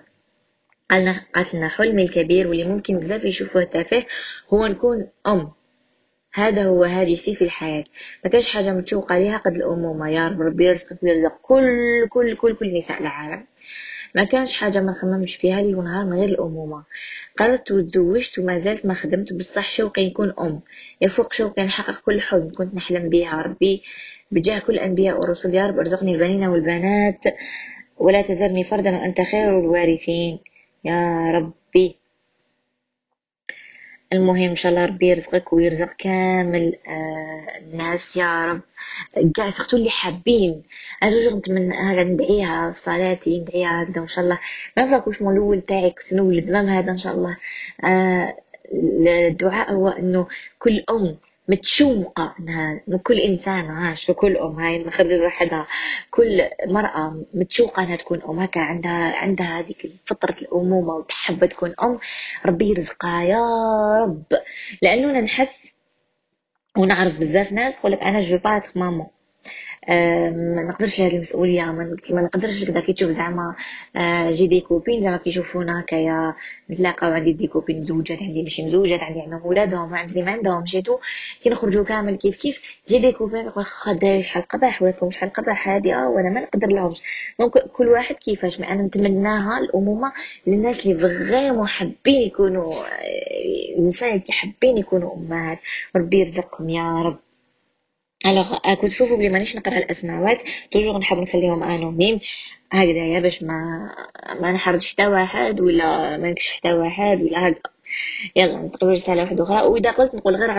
قالنا 0.92 1.26
قالت 1.34 1.56
لنا 1.56 1.70
حلمي 1.70 2.04
الكبير 2.04 2.48
واللي 2.48 2.64
ممكن 2.64 2.98
بزاف 2.98 3.24
يشوفوه 3.24 3.64
تافه 3.64 4.06
هو 4.54 4.68
نكون 4.68 5.08
أم. 5.28 5.52
هذا 6.34 6.66
هو 6.66 6.84
هاجسي 6.84 7.36
في 7.36 7.44
الحياة. 7.44 7.84
ما 8.24 8.30
كاش 8.30 8.50
حاجة 8.54 8.74
متشوقة 8.74 9.18
ليها 9.18 9.38
قد 9.38 9.52
الأمومة. 9.52 10.10
يا 10.10 10.28
رب 10.28 10.42
ربي 10.42 10.66
يرزقك 10.66 11.04
ويرزق 11.04 11.38
كل 11.42 12.08
كل 12.10 12.36
كل 12.36 12.56
كل 12.56 12.78
نساء 12.78 13.02
العالم. 13.02 13.46
ما 14.16 14.24
كانش 14.24 14.54
حاجة 14.54 14.82
ما 14.82 14.92
نخممش 14.92 15.36
فيها 15.36 15.62
ليل 15.62 15.76
ونهار 15.76 16.06
من 16.06 16.14
غير 16.14 16.30
الأمومة. 16.30 16.84
قررت 17.38 17.72
وتزوجت 17.72 18.40
وما 18.40 18.58
زلت 18.58 18.86
ما 18.86 18.94
خدمت. 18.94 19.34
بصح 19.34 19.72
شوقي 19.72 20.08
نكون 20.10 20.34
أم. 20.40 20.62
يفوق 21.02 21.34
شوقي 21.34 21.64
نحقق 21.64 22.02
كل 22.06 22.22
حلم 22.22 22.50
كنت 22.58 22.76
نحلم 22.76 23.10
بها 23.10 23.42
ربي 23.42 23.84
بجاه 24.32 24.60
كل 24.60 24.74
الأنبياء 24.74 25.20
والرسل 25.20 25.56
يا 25.56 25.68
رب 25.68 25.80
ارزقني 25.80 26.12
البنين 26.16 26.44
والبنات. 26.48 27.26
ولا 27.98 28.22
تذرني 28.22 28.64
فردا 28.64 28.92
وأنت 28.92 29.22
خير 29.22 29.60
الوارثين. 29.60 30.40
يا 30.86 31.32
ربي. 31.32 32.03
المهم 34.14 34.50
إن 34.50 34.56
شاء 34.56 34.72
الله 34.72 34.86
ربي 34.86 35.08
يرزقك 35.08 35.54
ويرزق 35.54 35.90
كامل 35.98 36.76
آه 36.88 37.58
الناس 37.58 38.18
يا 38.18 38.44
رب. 38.46 38.62
كاع 39.36 39.50
سختو 39.50 39.78
اللي 39.78 39.90
حابين. 39.90 40.64
أنا 41.04 41.12
توجور 41.12 41.38
نتمنى 41.38 41.76
هذا 41.76 42.04
ندعيها 42.04 42.72
في 42.72 42.80
صلاتي 42.80 43.40
ندعيها 43.40 43.84
هكذا 43.84 44.02
إن 44.02 44.08
شاء 44.08 44.24
الله. 44.24 44.40
ما 44.78 44.86
فاك 44.86 45.08
واش 45.08 45.22
الأول 45.22 45.62
تاعي 45.62 45.92
كنت 45.92 46.14
نولد. 46.14 46.50
هذا 46.50 46.92
إن 46.92 46.98
شاء 46.98 47.16
الله. 47.16 47.38
آه 47.86 48.38
الدعاء 49.08 49.74
هو 49.74 49.90
إنه 49.90 50.28
كل 50.60 50.84
أم 50.90 51.18
متشوقة 51.48 52.36
إنها 52.40 52.82
كل 53.04 53.20
إنسان 53.20 53.66
ها 53.66 53.94
شو 53.94 54.14
كل 54.14 54.38
أم 54.38 54.60
هاي 54.60 54.84
نخرج 54.84 55.14
وحدها 55.14 55.68
كل 56.12 56.42
مرأة 56.68 57.24
متشوقة 57.34 57.84
إنها 57.84 57.96
تكون 57.96 58.22
أم. 58.22 58.40
هكا 58.40 58.62
عندها 58.62 59.16
عندها 59.16 59.60
هذيك 59.60 59.92
فطرة 60.06 60.36
الأمومة 60.42 60.94
وتحب 60.94 61.46
تكون 61.46 61.76
أم. 61.84 62.00
ربي 62.46 62.70
يرزقها 62.70 63.24
يا 63.24 63.40
رب. 64.02 64.24
لأنه 64.82 65.20
نحس 65.20 65.74
ونعرف 66.78 67.20
بزاف 67.20 67.52
ناس 67.52 67.76
تقول 67.80 67.92
لك 67.92 68.00
أنا 68.04 68.22
جو 68.22 68.38
با 68.38 68.62
مامون 68.76 69.08
ما 69.90 70.64
نقدرش 70.70 71.02
هذه 71.02 71.16
المسؤولية 71.16 71.64
ما 72.10 72.22
نقدرش 72.22 72.64
كذا 72.66 72.80
كي 72.80 72.94
تشوف 72.94 73.10
زعما 73.12 73.56
آه، 73.96 74.32
جي 74.32 74.48
دي 74.48 74.62
كوبين 74.62 75.02
زعما 75.02 75.18
كيشوفونا 75.18 75.80
هكايا 75.82 76.34
نتلاقاو 76.72 77.12
عندي 77.12 77.34
دي 77.34 77.48
كوبين 77.48 77.80
مزوجات 77.80 78.22
عندي 78.22 78.44
ماشي 78.44 78.66
مزوجات 78.66 79.00
عندي 79.00 79.20
عندهم 79.22 79.46
ولادهم 79.46 79.96
عندي 79.96 80.22
ما 80.22 80.32
عندهم 80.32 80.66
شيتو 80.66 80.98
كي 81.44 81.50
نخرجوا 81.50 81.84
كامل 81.84 82.16
كيف 82.16 82.38
كيف 82.42 82.62
جي 82.88 83.00
دي 83.00 83.12
كوبين 83.12 83.46
يقول 83.46 83.66
خا 83.66 83.92
الدراري 83.92 84.24
شحال 84.24 84.44
قباح 84.48 84.82
ولادكم 84.82 85.12
شحال 85.12 85.34
قباح 85.34 85.70
هادي 85.70 85.94
آه 85.96 86.10
وأنا 86.10 86.30
ما 86.30 86.42
نقدر 86.42 86.68
لهمش. 86.68 87.02
دونك 87.40 87.52
كل 87.58 87.88
واحد 87.88 88.16
كيفاش 88.16 88.60
أنا 88.60 88.82
نتمناها 88.82 89.60
الأمومة 89.60 90.14
للناس 90.48 90.86
اللي 90.86 90.98
vraiment 91.00 91.68
حابين 91.68 92.22
يكونوا 92.28 92.74
آه، 92.74 93.78
النساء 93.80 94.10
اللي 94.10 94.24
حابين 94.30 94.78
يكونوا 94.78 95.16
أمهات. 95.16 95.60
ربي 95.96 96.20
يرزقهم 96.20 96.70
يا 96.70 97.02
رب. 97.02 97.20
alors 98.26 98.58
كنت 98.82 98.92
تشوفوا 98.92 99.18
بلي 99.18 99.30
مانيش 99.30 99.56
نقرا 99.56 99.78
الاسماوات 99.78 100.42
toujours 100.72 100.98
نحب 100.98 101.18
نخليهم 101.18 101.64
anonyme 101.64 102.20
هكذايا 102.72 103.20
باش 103.20 103.44
ما 103.44 103.90
ما 104.42 104.52
نحرج 104.52 104.86
حتى 104.88 105.08
واحد 105.08 105.62
ولا 105.62 106.18
ما 106.18 106.30
نكش 106.32 106.50
حتى 106.50 106.74
واحد 106.74 107.22
ولا 107.22 107.48
هكذا 107.48 107.62
يلا 108.36 108.58
نستقبل 108.62 108.92
رساله 108.92 109.22
واحدة 109.24 109.44
أخرى 109.44 109.62
واذا 109.62 109.92
قلت 109.92 110.16
نقول 110.16 110.36
غير 110.36 110.50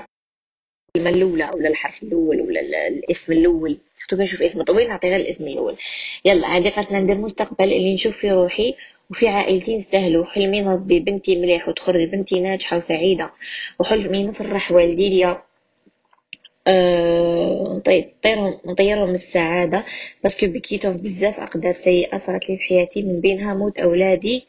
الكلمة 0.97 1.11
الاولى 1.17 1.51
ولا 1.55 1.69
الحرف 1.69 2.03
الأول 2.03 2.41
ولا 2.41 2.61
ال- 2.61 2.75
الاسم 2.75 3.33
الأول 3.33 3.79
شفتو 4.01 4.17
كنشوف 4.17 4.43
اسم 4.43 4.63
طويل 4.63 4.89
نعطي 4.89 5.09
غير 5.09 5.17
الاسم 5.21 5.47
الأول 5.49 5.77
يلا 6.25 6.47
هذه 6.57 6.69
قالت 6.69 6.93
ندير 6.93 7.19
مستقبل 7.19 7.65
اللي 7.65 7.95
نشوف 7.95 8.17
في 8.17 8.31
روحي 8.33 8.75
وفي 9.11 9.29
عائلتي 9.29 9.77
نستاهلوا 9.77 10.25
حلمي 10.25 10.61
نربي 10.61 11.01
بنتي 11.01 11.37
مليح 11.37 11.69
وتخرج 11.69 12.09
بنتي 12.09 12.41
ناجحه 12.41 12.77
وسعيده 12.77 13.31
وحلمي 13.81 14.27
نفرح 14.27 14.73
والديا 14.73 15.29
أه... 15.31 15.43
طيب 17.85 18.05
نطيرهم 18.19 18.61
نطيرهم 18.67 19.11
السعادة 19.11 19.85
باسكو 20.23 20.47
بكيتهم 20.47 20.97
بزاف 20.97 21.41
أقدار 21.41 21.73
سيئة 21.73 22.17
صارت 22.17 22.51
لي 22.51 22.57
في 22.57 22.63
حياتي 22.65 23.03
من 23.03 23.21
بينها 23.21 23.55
موت 23.55 23.79
أولادي 23.79 24.47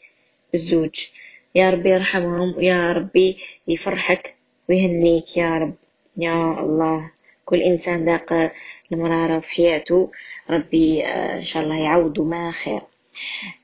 بالزوج 0.51 1.07
يا 1.55 1.69
ربي 1.69 1.89
يرحمهم 1.89 2.57
ويا 2.57 2.93
ربي 2.93 3.37
يفرحك 3.67 4.35
ويهنيك 4.69 5.37
يا 5.37 5.49
رب. 5.57 5.73
يا 6.17 6.59
الله 6.59 7.11
كل 7.45 7.61
إنسان 7.61 8.05
ذاق 8.05 8.51
المرارة 8.91 9.39
في 9.39 9.51
حياته 9.51 10.11
ربي 10.49 11.05
آه، 11.05 11.37
إن 11.37 11.43
شاء 11.43 11.63
الله 11.63 11.77
يعوضه 11.77 12.23
ما 12.23 12.51
خير. 12.51 12.81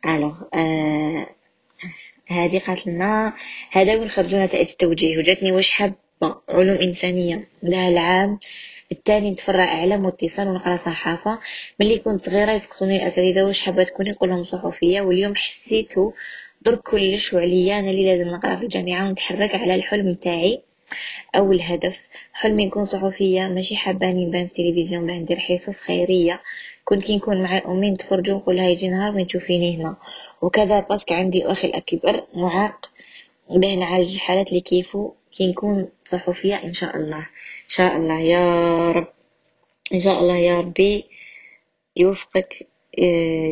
ألو 0.05 0.34
آه 0.53 1.27
هذه 2.27 2.60
قالت 2.60 2.88
لنا 2.88 3.34
هذا 3.72 3.96
وين 3.96 4.08
خرجونا 4.10 4.46
نتائج 4.46 4.70
التوجيه؟ 4.70 5.17
وجاتني 5.17 5.51
واش 5.51 5.70
حابة 5.72 5.93
علوم 6.23 6.75
إنسانية. 6.75 7.47
لها 7.63 7.89
العام 7.89 8.39
الثاني 8.91 9.31
نتفرع 9.31 9.63
إعلام 9.63 10.05
واتصال 10.05 10.47
ونقرأ 10.47 10.75
صحافة. 10.75 11.39
ملي 11.79 11.97
كنت 11.97 12.21
صغيرة 12.21 12.51
يسقسوني 12.51 12.95
الأساتذة 12.97 13.43
واش 13.43 13.61
حابة 13.61 13.83
تكوني 13.83 14.09
نقول 14.09 14.29
لهم 14.29 14.43
صحفية 14.43 15.01
واليوم 15.01 15.35
حسيتو 15.35 16.11
درك 16.61 16.79
كلش 16.79 17.33
وعليا 17.33 17.79
أنا 17.79 17.89
اللي 17.89 18.05
لازم 18.05 18.27
نقرأ 18.27 18.55
في 18.55 18.63
الجامعة 18.63 19.07
ونتحرك 19.07 19.55
على 19.55 19.75
الحلم 19.75 20.13
تاعي 20.13 20.61
أو 21.35 21.51
الهدف 21.51 21.99
حلمي 22.33 22.65
نكون 22.65 22.85
صحفية. 22.85 23.41
ماشي 23.41 23.75
حاباني 23.75 24.25
نبان 24.25 24.47
في 24.47 24.61
التلفزيون 24.61 25.05
باه 25.07 25.15
ندير 25.15 25.39
حصص 25.39 25.81
خيرية. 25.81 26.41
كنت 26.85 27.03
كي 27.03 27.15
نكون 27.15 27.43
مع 27.43 27.61
أمي 27.65 27.91
نتفرجوا 27.91 28.37
نقول 28.37 28.55
لها 28.55 28.69
يجي 28.69 28.89
نهار 28.89 29.15
وين 29.15 29.27
تشوفيني 29.27 29.77
هنا 29.77 29.97
وكذا 30.41 30.79
parce 30.79 31.01
que 31.01 31.13
عندي 31.13 31.45
أخي 31.45 31.67
الأكبر 31.67 32.23
معاق. 32.33 32.91
باه 33.49 33.75
نعالج 33.75 34.13
الحالات 34.13 34.49
اللي 34.49 34.61
كيفو. 34.61 35.11
كي 35.31 35.51
نكون 35.51 35.91
صحفية 36.05 36.55
إن 36.63 36.73
شاء 36.73 36.97
الله. 36.97 37.19
إن 37.63 37.69
شاء 37.69 37.97
الله 37.97 38.19
يا 38.19 38.41
رب. 38.91 39.13
إن 39.93 40.00
شاء 40.00 40.19
الله 40.19 40.38
يا 40.38 40.57
ربي 40.57 41.09
يوفقك 41.95 42.67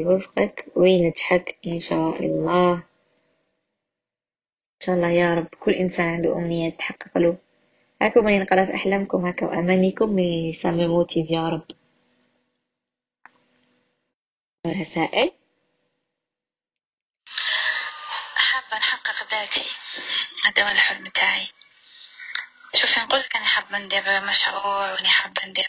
يوفقك 0.06 0.66
وينجحك 0.76 1.58
إن 1.68 1.80
شاء 1.80 2.26
الله. 2.26 2.74
إن 2.74 2.82
شاء 4.86 4.96
الله 4.96 5.10
يا 5.10 5.36
رب. 5.36 5.48
كل 5.60 5.72
إنسان 5.74 6.14
عنده 6.14 6.34
أمنية 6.34 6.70
تحقق 6.70 7.18
له. 7.18 7.38
هاكم 8.02 8.26
من 8.26 8.40
نقرا 8.40 8.66
في 8.66 8.76
أحلامكم 8.76 9.26
هكا 9.26 9.46
وأمانيكم 9.46 10.16
mais 10.16 10.54
ça 10.54 10.71
me 10.71 10.88
motive 10.88 11.32
يا 11.32 11.50
رب. 11.50 11.68
رسائل؟ 14.68 15.32
حابة 18.36 18.78
نحقق 18.78 19.32
ذاتي. 19.32 19.66
هذا 20.46 20.64
هو 20.64 20.72
الحلم 20.72 21.04
تاعي. 21.06 21.48
شوفي 22.82 23.00
نقول 23.00 23.20
لك 23.20 23.36
أنا 23.36 23.46
حابة 23.46 23.78
ندير 23.78 24.22
مشروع 24.22 24.92
واني 24.92 25.10
حابة 25.10 25.46
ندير 25.46 25.68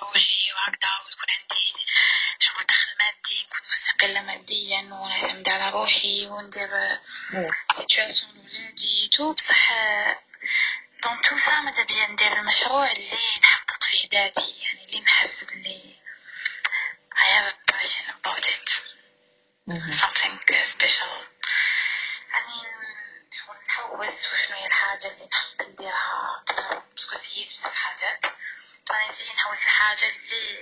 projet 0.00 0.52
وهكذا 0.52 0.90
ويكون 1.06 1.28
عندي 1.40 1.74
شغل 2.38 2.66
دخل 2.66 2.90
مادي 3.00 3.42
نكون 3.42 3.60
مستقلة 3.70 4.22
ماديا 4.22 4.80
ونعتمد 4.80 5.48
على 5.48 5.70
روحي 5.70 6.26
وندير 6.26 6.70
situation 7.72 8.30
لولادي 8.34 9.08
tout. 9.12 9.32
بصح 9.32 9.72
dans 11.02 11.22
tout 11.22 11.36
ça 11.38 11.60
ماذا 11.60 11.82
بيا 11.84 12.06
ندير 12.06 12.32
المشروع 12.32 12.92
اللي 12.92 13.38
نحقق 13.42 13.84
فيه 13.84 14.08
ذاتي 14.12 14.60
يعني 14.60 14.84
اللي 14.84 15.00
نحس 15.00 15.44
بلي 15.44 15.94
I 17.16 17.26
have 17.36 17.48
a 17.54 17.72
passion 17.72 18.06
about 18.16 18.46
it. 18.54 18.68
something 20.02 20.34
special. 20.74 21.14
يعني 22.32 22.56
شغل 23.32 23.56
نحوس 23.84 24.32
وشنو 24.32 24.56
هي 24.56 24.66
الحاجة 24.66 25.12
اللي 25.12 25.28
نحب 25.32 25.72
نديرها 25.72 26.44
parce 26.96 27.08
que 27.08 27.16
سييت 27.16 27.48
بزاف 27.48 27.74
حاجات. 27.74 28.24
أنا 28.90 29.08
نسيي 29.10 29.34
نحوس 29.34 29.62
الحاجة 29.62 30.06
اللي 30.08 30.58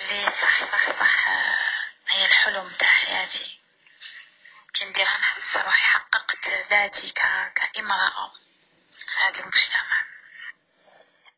اللي 0.00 0.30
صح 0.30 0.64
صح 0.64 0.90
صح 1.00 1.28
هي 2.08 2.26
الحلم 2.26 2.70
تاع 2.78 2.88
حياتي. 2.88 3.58
كي 4.74 4.84
نديرها 4.84 5.18
نحس 5.18 5.56
روحي 5.56 5.88
حققت 5.88 6.48
ذاتي 6.70 7.12
ك... 7.12 7.20
كامرأة 7.72 8.32
في 8.90 9.20
هذا 9.20 9.40
المجتمع. 9.40 9.98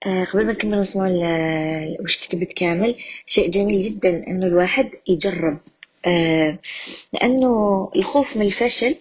آه، 0.07 0.25
قبل 0.25 0.47
ما 0.47 0.52
نكمل 0.52 0.80
نسمع 0.80 1.09
وش 2.00 2.16
كتبت 2.16 2.52
كامل 2.52 3.04
شيء 3.26 3.50
جميل 3.50 3.83
جدا 3.83 4.09
إنه 4.09 4.47
الواحد 4.47 4.90
يجرب. 5.09 5.61
آه، 6.07 6.59
لأنه 7.12 7.90
الخوف 7.97 8.37
من 8.37 8.47
الفشل 8.47 8.97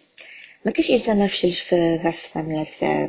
ما 0.65 0.71
كاش 0.71 0.91
انسان 0.91 1.19
ما 1.19 1.27
فشل 1.27 1.51
في 1.51 1.97
في 2.13 2.47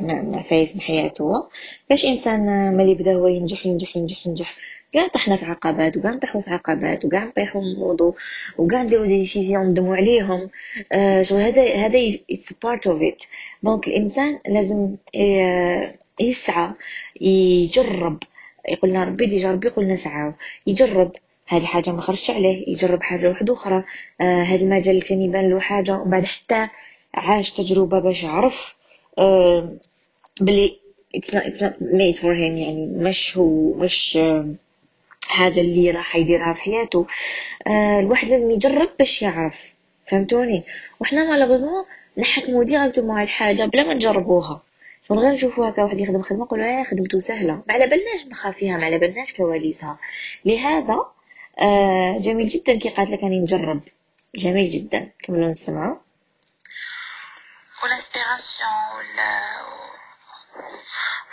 ما 0.01 0.21
ما 0.21 0.43
فايز 0.49 0.75
من 0.75 0.81
حياته. 0.81 1.43
كاش 1.89 2.05
انسان 2.05 2.73
ملي 2.77 2.93
بدأ 2.93 3.13
هو 3.13 3.27
ينجح 3.27 3.65
ينجح 3.65 3.97
ينجح 3.97 4.27
ينجح. 4.27 4.55
كاع 4.93 5.07
طحنا 5.07 5.35
في 5.35 5.45
عقبات 5.45 5.97
وكاع 5.97 6.11
نطيحو 6.11 6.41
في 6.41 6.49
عقبات 6.49 7.05
وكاع 7.05 7.23
نطيحو 7.23 7.61
نوضو 7.61 8.15
وكاع 8.57 8.83
نديرو 8.83 9.05
des 9.05 9.17
décisions 9.17 9.67
ندمو 9.67 9.93
عليهم. 9.93 10.49
آه 10.91 11.21
شغل 11.21 11.41
هذا 11.41 11.75
هذا 11.75 11.99
it's 12.31 12.53
part 12.53 12.87
of 12.87 13.01
it 13.01 13.23
donc 13.63 13.87
الإنسان 13.87 14.39
لازم 14.47 14.95
يسعى 16.19 16.69
يجرب. 17.21 18.23
يقولنا 18.69 19.03
ربي 19.03 19.25
déjà 19.25 19.51
ربي 19.51 19.69
قلنا 19.69 19.95
سعاو 19.95 20.33
يجرب. 20.67 21.11
هذه 21.47 21.65
حاجة 21.65 21.91
ما 21.91 22.01
خرجش 22.01 22.31
عليه. 22.31 22.69
يجرب 22.69 23.03
حاجة 23.03 23.29
واحدة 23.29 23.53
أخرى. 23.53 23.83
آه 24.21 24.43
هذا 24.43 24.63
المجال 24.63 25.03
كان 25.03 25.21
يبان 25.21 25.49
له 25.49 25.59
حاجة. 25.59 25.95
ومن 25.95 26.11
بعد 26.11 26.25
حتى 26.25 26.67
عاش 27.13 27.51
تجربة 27.51 27.99
باش 27.99 28.25
عرف 28.25 28.75
بلي 30.41 30.81
it's 31.17 31.29
not, 31.33 31.43
it's 31.43 31.61
not 31.61 31.75
made 31.81 32.17
for 32.17 32.33
him 32.33 32.57
يعني 32.59 32.85
مش 32.85 33.37
هو 33.37 33.73
مش 33.73 34.19
حاجة 35.27 35.61
اللي 35.61 35.91
راح 35.91 36.15
يديرها 36.15 36.53
في 36.53 36.61
حياته. 36.61 37.07
آه 37.67 37.99
الواحد 37.99 38.27
لازم 38.27 38.51
يجرب 38.51 38.89
باش 38.99 39.21
يعرف 39.21 39.73
فهمتوني؟ 40.07 40.63
وحنا 40.99 41.25
malheureusement 41.25 41.85
نحكمو 42.17 42.63
directement 42.63 43.15
على 43.15 43.23
الحاجة 43.23 43.65
بلا 43.65 43.83
ما 43.83 43.93
نجربوها. 43.93 44.61
من 45.09 45.19
غير 45.19 45.31
نشوفو 45.33 45.63
هكا 45.63 45.83
واحد 45.83 45.99
يخدم 45.99 46.21
خدمة 46.21 46.43
نقولو 46.43 46.63
آه 46.63 46.83
خدمتو 46.83 47.19
سهلة. 47.19 47.53
ما 47.53 47.73
على 47.73 47.87
بالناش 47.87 48.25
مخافيها 48.31 48.77
ما 48.77 48.85
على 48.85 48.97
بالناش 48.97 49.33
كواليسها. 49.33 49.99
لهذا 50.45 50.97
آه 51.59 52.17
جميل 52.17 52.47
جدا 52.47 52.75
كي 52.77 52.89
قالت 52.89 53.09
لك 53.11 53.23
راني 53.23 53.39
نجرب. 53.39 53.81
جميل 54.35 54.69
جدا. 54.71 55.09
كملوا 55.23 55.49
نسمعوا. 55.49 55.95
و 57.83 57.89
l'inspiration 57.89 58.69
و 58.95 59.17
la 59.17 59.61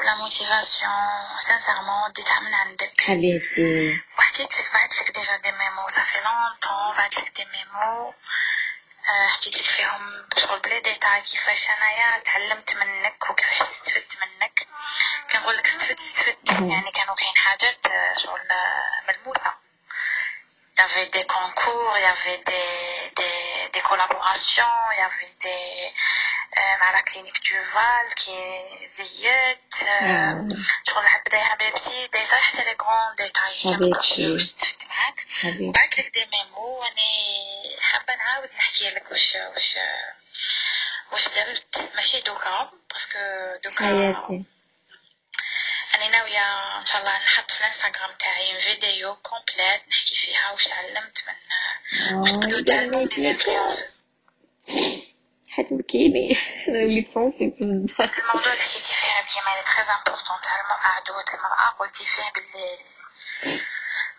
و 0.00 0.05
la 0.05 0.14
motivation 0.14 0.92
sincèrement 1.38 2.12
ديتها 2.12 2.40
من 2.40 2.54
عندك 2.54 3.00
حبيبتي 3.00 4.00
وحكيت 4.18 4.60
لك 4.60 4.72
بعثت 4.72 5.02
لك 5.02 5.14
déjà 5.14 5.36
des 5.36 5.52
mémos 5.52 5.88
ça 5.88 5.98
fait 5.98 6.18
longtemps 6.20 6.96
بعثت 6.96 7.18
لك 7.18 7.36
des 7.36 7.44
mémos 7.44 8.14
حكيت 9.28 9.56
لك 9.58 9.64
فيهم 9.64 10.28
شغل 10.36 10.60
بلي 10.60 10.80
ديتاي 10.80 11.20
كيفاش 11.20 11.70
انايا 11.70 12.18
تعلمت 12.18 12.74
منك 12.74 13.30
وكيفاش 13.30 13.62
استفدت 13.62 14.18
منك 14.20 14.66
كنقول 15.32 15.56
لك 15.56 15.66
استفدت 15.66 16.00
استفدت 16.00 16.48
يعني 16.48 16.90
كانوا 16.90 17.14
كاين 17.14 17.36
حاجات 17.36 17.86
شغل 18.16 18.48
ملموسه 19.08 19.68
il 20.78 20.80
y 20.80 20.84
avait 20.84 21.08
des 21.08 21.26
concours, 21.26 21.92
il 21.96 22.02
y 22.02 22.04
avait 22.04 22.38
des, 22.50 23.12
des, 23.16 23.68
des 23.72 23.80
collaborations, 23.80 24.76
il 24.92 24.98
y 24.98 25.02
avait 25.02 25.34
des 25.40 25.92
مع 26.56 27.02
clinique 27.02 27.42
du 27.42 27.58
Val 27.74 28.14
qui 28.14 28.40
زيت 28.86 29.74
شغل 30.88 31.04
نحب 31.04 31.22
دايرها 31.30 31.54
بنفسي 31.60 32.06
دايرة 32.06 32.34
حتى 32.36 32.64
les 32.64 32.74
grands 32.74 33.14
détails 33.18 33.54
استفدت 34.36 34.86
معاك 34.88 35.26
بعثت 35.74 35.98
لك 35.98 36.14
des 36.14 36.26
mémos 36.32 36.66
واني 36.80 37.76
حابة 37.80 38.14
نعاود 38.14 38.48
نحكي 38.58 38.90
لك 38.90 39.10
واش 39.10 39.36
واش 39.36 39.78
واش 41.12 41.28
درت 41.28 41.92
ماشي 41.94 42.20
دوكا 42.20 42.70
parce 42.92 43.09
que 43.09 43.18
دوكا 43.64 43.84
أنا 45.94 46.08
ناويه 46.08 46.78
ان 46.78 46.86
شاء 46.86 47.00
الله 47.00 47.18
نحط 47.18 47.50
في 47.50 47.60
الانستغرام 47.60 48.14
تاعي 48.18 48.60
فيديو 48.60 49.16
complète 49.16 49.88
نحكي 49.88 50.14
فيها 50.14 50.50
واش 50.52 50.64
تعلمت 50.64 51.24
من 51.28 51.34
واش 52.18 52.30
تقدروا 52.32 52.64
تعلموا 52.64 53.06
des 53.06 53.30
influenceuses 53.30 54.07
حتبكيني 55.58 56.38
أنا 56.68 56.78
وليت 56.78 57.10
sensible 57.14 57.86
parce 57.98 58.12
que 58.12 58.20
الموضوع 58.20 58.52
اللي 58.52 58.62
حكيتي 58.62 58.92
فيه 58.92 59.20
كيما 59.34 59.50
لي 59.56 59.62
très 59.62 59.94
important 59.96 60.36
تاع 60.42 60.60
المرأة 60.60 60.86
عدوة 60.96 61.24
المرأة 61.34 61.68
قلتي 61.78 62.04
فيه 62.04 62.32
باللي 62.34 62.78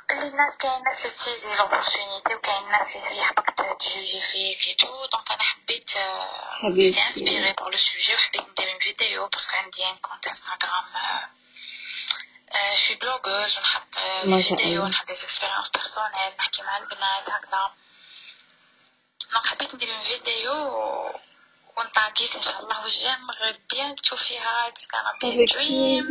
باللي 0.09 0.27
الناس 0.27 0.57
كاين 0.57 0.83
ناس 0.83 1.05
اللي 1.05 1.15
ت 1.15 1.21
saisir 1.21 1.55
l'opportunité 1.57 2.35
وكاين 2.35 2.69
ناس 2.71 2.95
اللي 2.95 3.19
يحبك 3.19 3.49
تجوجي 3.49 4.21
فيك 4.21 4.67
et 4.67 4.73
tout 4.73 4.87
donc 4.87 5.31
أنا 5.31 5.43
حبيت 5.43 5.91
j'étais 6.73 7.01
inspirée 7.01 7.53
pour 7.53 7.71
le 7.71 7.77
sujet 7.77 8.15
وحبيت 8.15 8.49
ندير 8.49 8.71
une 8.71 8.79
vidéo 8.79 9.27
parce 9.27 9.46
que 9.46 9.57
عندي 9.57 9.85
un 9.85 9.97
compte 9.97 10.27
Instagram 10.27 10.85
je 12.73 12.77
suis 12.85 12.97
blogueuse 13.03 13.57
ونحط 13.57 13.97
les 14.23 14.43
vidéos 14.43 14.87
نحط 14.87 15.07
des 15.07 15.13
expériences 15.13 15.69
personnelles 15.69 16.33
نحكي 16.39 16.61
مع 16.63 16.77
البنات 16.77 17.29
هكذا 17.29 17.71
donc 19.33 19.47
حبيت 19.47 19.75
ندير 19.75 19.91
اون 19.95 20.01
فيديو 20.01 20.53
ونطاقيك 21.77 22.35
إن 22.35 22.41
شاء 22.41 22.59
الله 22.59 22.85
و 22.85 22.91
j'aimerais 22.91 23.51
bien 23.69 23.95
تشوفيها 23.95 24.69
parce 24.69 24.87
que 24.87 24.97
أنا 24.97 25.13
بيان 25.21 25.45
دريم 25.45 26.05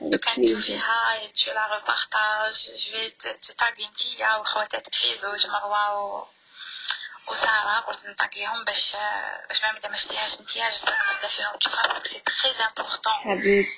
لو 0.00 0.18
كان 0.18 0.42
تشوفيها 0.42 1.26
tu 1.44 1.52
la 1.52 1.74
repartages 1.74 2.52
je 2.52 2.98
vais 2.98 3.10
te 3.40 3.52
taguer 3.52 3.86
نتيا 3.86 4.36
وخواتاتك 4.36 4.94
في 4.94 5.14
زوج 5.14 5.46
مروة 5.46 6.28
وسارة 7.28 7.80
قلت 7.80 8.06
ن 8.06 8.12
taguer 8.12 8.51
هم 8.51 8.64
باش 8.64 8.96
باش 9.48 9.62
ما 9.62 9.88
ما 9.90 9.96
شتيهاش 9.96 10.40
نتيا 10.40 10.68
juste 10.68 10.88
نبدا 10.88 11.28
فيهم 11.28 11.56
تشوفها 11.56 11.86
parce 11.86 12.00
que 12.00 12.08
c'est 12.08 12.20
très 12.20 12.66
important 12.66 13.12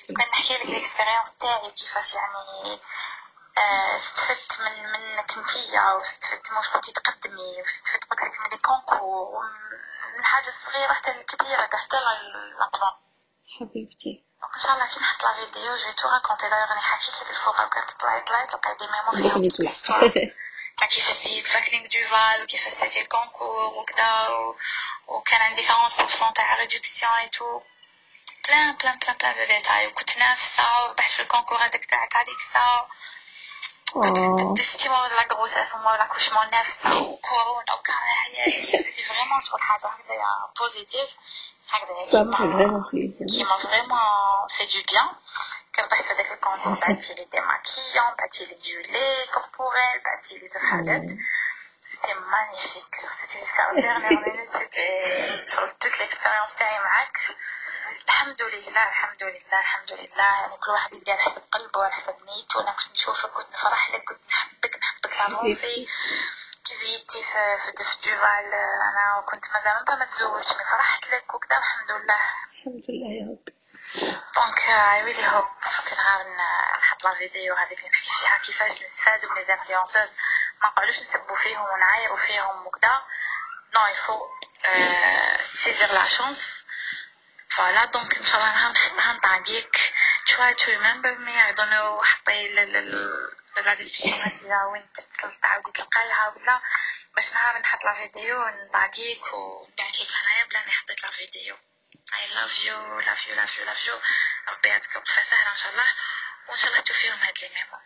كان 0.07 0.29
نحكي 0.33 0.53
لك 0.53 0.61
ال 0.61 0.68
expérience 0.68 1.35
تاعي 1.39 1.71
كيفاش 1.71 2.13
يعني 2.13 2.79
استفدت 3.95 4.59
من 4.61 4.91
منك 4.91 5.31
نتيا 5.37 5.81
واستفدت 5.91 6.51
واش 6.51 6.69
كنتي 6.69 6.91
تقدمي 6.91 7.61
واستفدت 7.63 8.03
قلت 8.03 8.21
لك 8.21 8.39
من 8.39 8.49
les 8.51 8.57
concours 8.57 9.43
من 10.13 10.19
الحاجة 10.19 10.47
الصغيرة 10.47 10.93
حتى 10.93 11.11
الكبيرة 11.11 11.61
حتى 11.61 11.97
الاطفال 11.97 12.91
حبيبتي. 13.59 14.23
إن 14.55 14.59
شاء 14.59 14.73
الله 14.73 14.85
كي 14.87 14.99
نحط 14.99 15.23
la 15.23 15.33
vidéo 15.33 15.75
je 15.75 15.91
te 15.91 16.09
raconterai 16.09 16.49
d'ailleurs 16.49 16.69
راني 16.69 16.81
حكيت 16.81 17.21
لك 17.21 17.29
الفوق 17.29 17.69
كانت 17.69 17.91
طلعي 17.91 18.21
طلعي 18.21 18.47
تلقاي 18.47 18.75
des 18.75 18.87
mémos 18.87 19.11
فيهم 19.11 19.43
تاع 20.77 20.87
كيفاش 20.87 21.15
c'était 21.15 21.47
la 21.47 21.55
clinique 21.55 21.87
du 21.87 22.07
Val 22.07 22.43
وكيفاش 22.43 22.73
c'était 22.73 23.01
ال 23.01 23.09
concours 23.09 23.73
وكذا 23.73 24.27
وكان 25.07 25.41
عندي 25.41 25.61
40% 25.61 26.33
تاع 26.33 26.55
réduction 26.55 27.11
et 27.11 27.29
tout 27.29 27.61
plein 28.47 28.75
plein 28.75 28.99
plein 28.99 29.17
plein 29.17 29.35
de 29.35 29.53
détails 29.53 29.87
وكنت 29.87 30.17
نافسة 30.17 30.81
وربحت 30.81 31.11
في 31.11 31.21
ال 31.21 31.25
concours 31.25 31.57
هذاك 31.57 31.85
تاع 31.85 32.07
كاديكسا 34.01 34.35
كنت 34.43 34.57
دشتي 34.57 34.89
مور 34.89 35.07
la 35.07 35.27
grossesse 35.35 35.75
ومور 35.75 35.97
l'accouchement 35.97 36.49
نافسة 36.51 36.89
وكورونا 36.97 37.73
وكاع 37.79 37.95
حياتي 37.95 38.77
c'était 38.79 39.03
vraiment 39.03 39.39
شغل 39.39 39.59
حاجة 39.61 39.87
هكذايا 39.87 40.27
positive 40.59 41.17
هكذايا 41.69 42.07
Ça 42.07 42.23
m'a 42.23 42.37
كيما 42.37 42.53
vraiment 42.53 42.83
plaisir. 42.89 43.25
qui 43.27 43.43
m'a 43.43 43.55
vraiment 43.55 44.47
fait 44.49 44.65
du 44.65 44.81
bien. 44.91 45.05
كربحت 45.75 46.03
في 46.03 46.13
هذاك 46.13 46.31
ال 46.31 46.36
concours 46.36 46.73
بعتي 46.73 47.13
لي 47.13 47.25
démaquillant 47.31 48.15
بعتي 48.19 48.45
لي 48.45 48.55
du 48.55 48.91
lait 48.91 49.25
corporel 49.33 49.99
بعتي 50.05 50.37
لي 50.37 50.47
دو 50.47 50.59
حاجات 50.59 51.11
C'était 51.85 52.15
magnifique. 52.15 52.95
C'était 52.95 53.39
jusqu'à 53.39 53.73
la 53.73 53.81
dernière 53.81 54.19
minute. 54.21 54.47
C'était 54.47 55.45
sur 55.47 55.77
toute 55.77 55.99
l'expérience 55.99 56.55
تاعي 56.55 56.79
معاك. 56.79 57.17
الحمد 58.07 58.41
لله 58.41 58.83
الحمد 58.87 59.23
لله 59.23 59.59
الحمد 59.59 59.91
لله 59.91 60.23
يعني 60.41 60.57
كل 60.57 60.71
واحد 60.71 61.09
على 61.09 61.17
حسب 61.21 61.41
قلبه 61.51 61.79
وعلى 61.79 61.93
حسب 61.93 62.15
نيته 62.25 62.61
أنا 62.61 62.71
كنت 62.71 62.91
نشوفك 62.91 63.29
كنت 63.29 63.53
نفرح 63.53 63.91
لك 63.91 64.03
كنت 64.03 64.19
نحبك 64.29 64.77
نحبك 64.79 65.13
ت 65.13 65.22
avancer 65.22 65.87
كي 66.65 66.73
زيدتي 66.75 67.23
في 67.23 67.57
في 67.57 67.83
في 67.83 68.09
دوفال 68.09 68.53
أنا 68.53 69.23
كنت 69.31 69.45
مازال 69.53 69.73
ما 69.89 69.95
ما 69.95 70.05
تزوجت 70.05 70.57
mais 70.57 70.63
فرحت 70.65 71.13
لك 71.13 71.33
وكذا 71.33 71.57
الحمد 71.57 71.91
لله 71.91 72.19
الحمد 72.51 72.83
لله 72.89 73.09
يا 73.19 73.25
رب 73.31 73.53
donc 74.35 74.59
I 74.69 75.03
really 75.03 75.27
hope 75.27 75.45
كي 75.89 75.95
نهار 75.95 76.23
ن- 76.27 76.77
نحط 76.79 77.03
la 77.03 77.13
vidéo 77.15 77.55
هذيك 77.55 77.79
اللي 77.79 77.89
نحكي 77.89 78.09
فيها 78.19 78.37
كيفاش 78.37 78.83
نستفادوا 78.83 79.29
من 79.31 79.41
les 79.41 79.53
influenceuses 79.53 80.17
ما 80.63 80.69
نقعدوش 80.69 80.99
نسبوا 81.01 81.35
فيهم 81.35 81.61
ونعايروا 81.61 82.17
فيهم 82.17 82.67
وكذا 82.67 83.05
non 83.73 83.87
il 83.87 83.98
faut 83.98 84.19
saisir 85.41 85.91
la 85.93 86.07
chance 86.07 86.65
voilà 87.55 87.85
donc 87.85 88.17
ان 88.17 88.23
شاء 88.23 88.35
الله 88.41 88.53
نهار 88.53 88.71
نحطها 88.71 89.13
ن 89.13 89.23
taguer 89.23 89.83
ك 89.83 89.93
try 90.27 90.53
to 90.53 90.65
remember 90.77 91.11
me. 91.25 91.33
I 91.47 91.51
don't 91.57 91.69
know 91.69 92.03
حطي 92.03 92.47
la 93.65 93.73
discussion 93.73 94.21
هادي 94.21 94.53
وين 94.71 94.89
تعاودي 95.41 95.71
تلقايها 95.71 96.33
ولا 96.35 96.61
باش 97.15 97.33
نهار 97.33 97.59
نحط 97.59 97.85
la 97.85 97.93
vidéo 97.93 98.37
ن 98.49 98.60
taguer 98.60 99.23
ك 99.23 99.33
ونبعث 99.33 100.01
لك 100.01 100.07
هنايا 100.11 100.45
بلا 100.45 100.63
اني 100.63 100.71
حطيت 100.71 101.03
la 101.03 101.11
vidéo 101.11 101.57
I 102.13 102.25
love 102.37 102.55
you 102.65 102.77
love 103.07 103.21
you 103.27 103.33
love 103.39 103.53
you 103.57 103.65
love 103.69 103.83
you. 103.87 103.95
ربي 104.49 104.69
يعطيك 104.69 104.95
وقفة 104.95 105.21
سهلة 105.21 105.51
ان 105.51 105.57
شاء 105.57 105.71
الله 105.71 105.87
وان 106.49 106.57
شاء 106.57 106.71
الله 106.71 106.81
تشوفيهم 106.81 107.19
هاد 107.19 107.33
les 107.41 107.49
mémos 107.49 107.77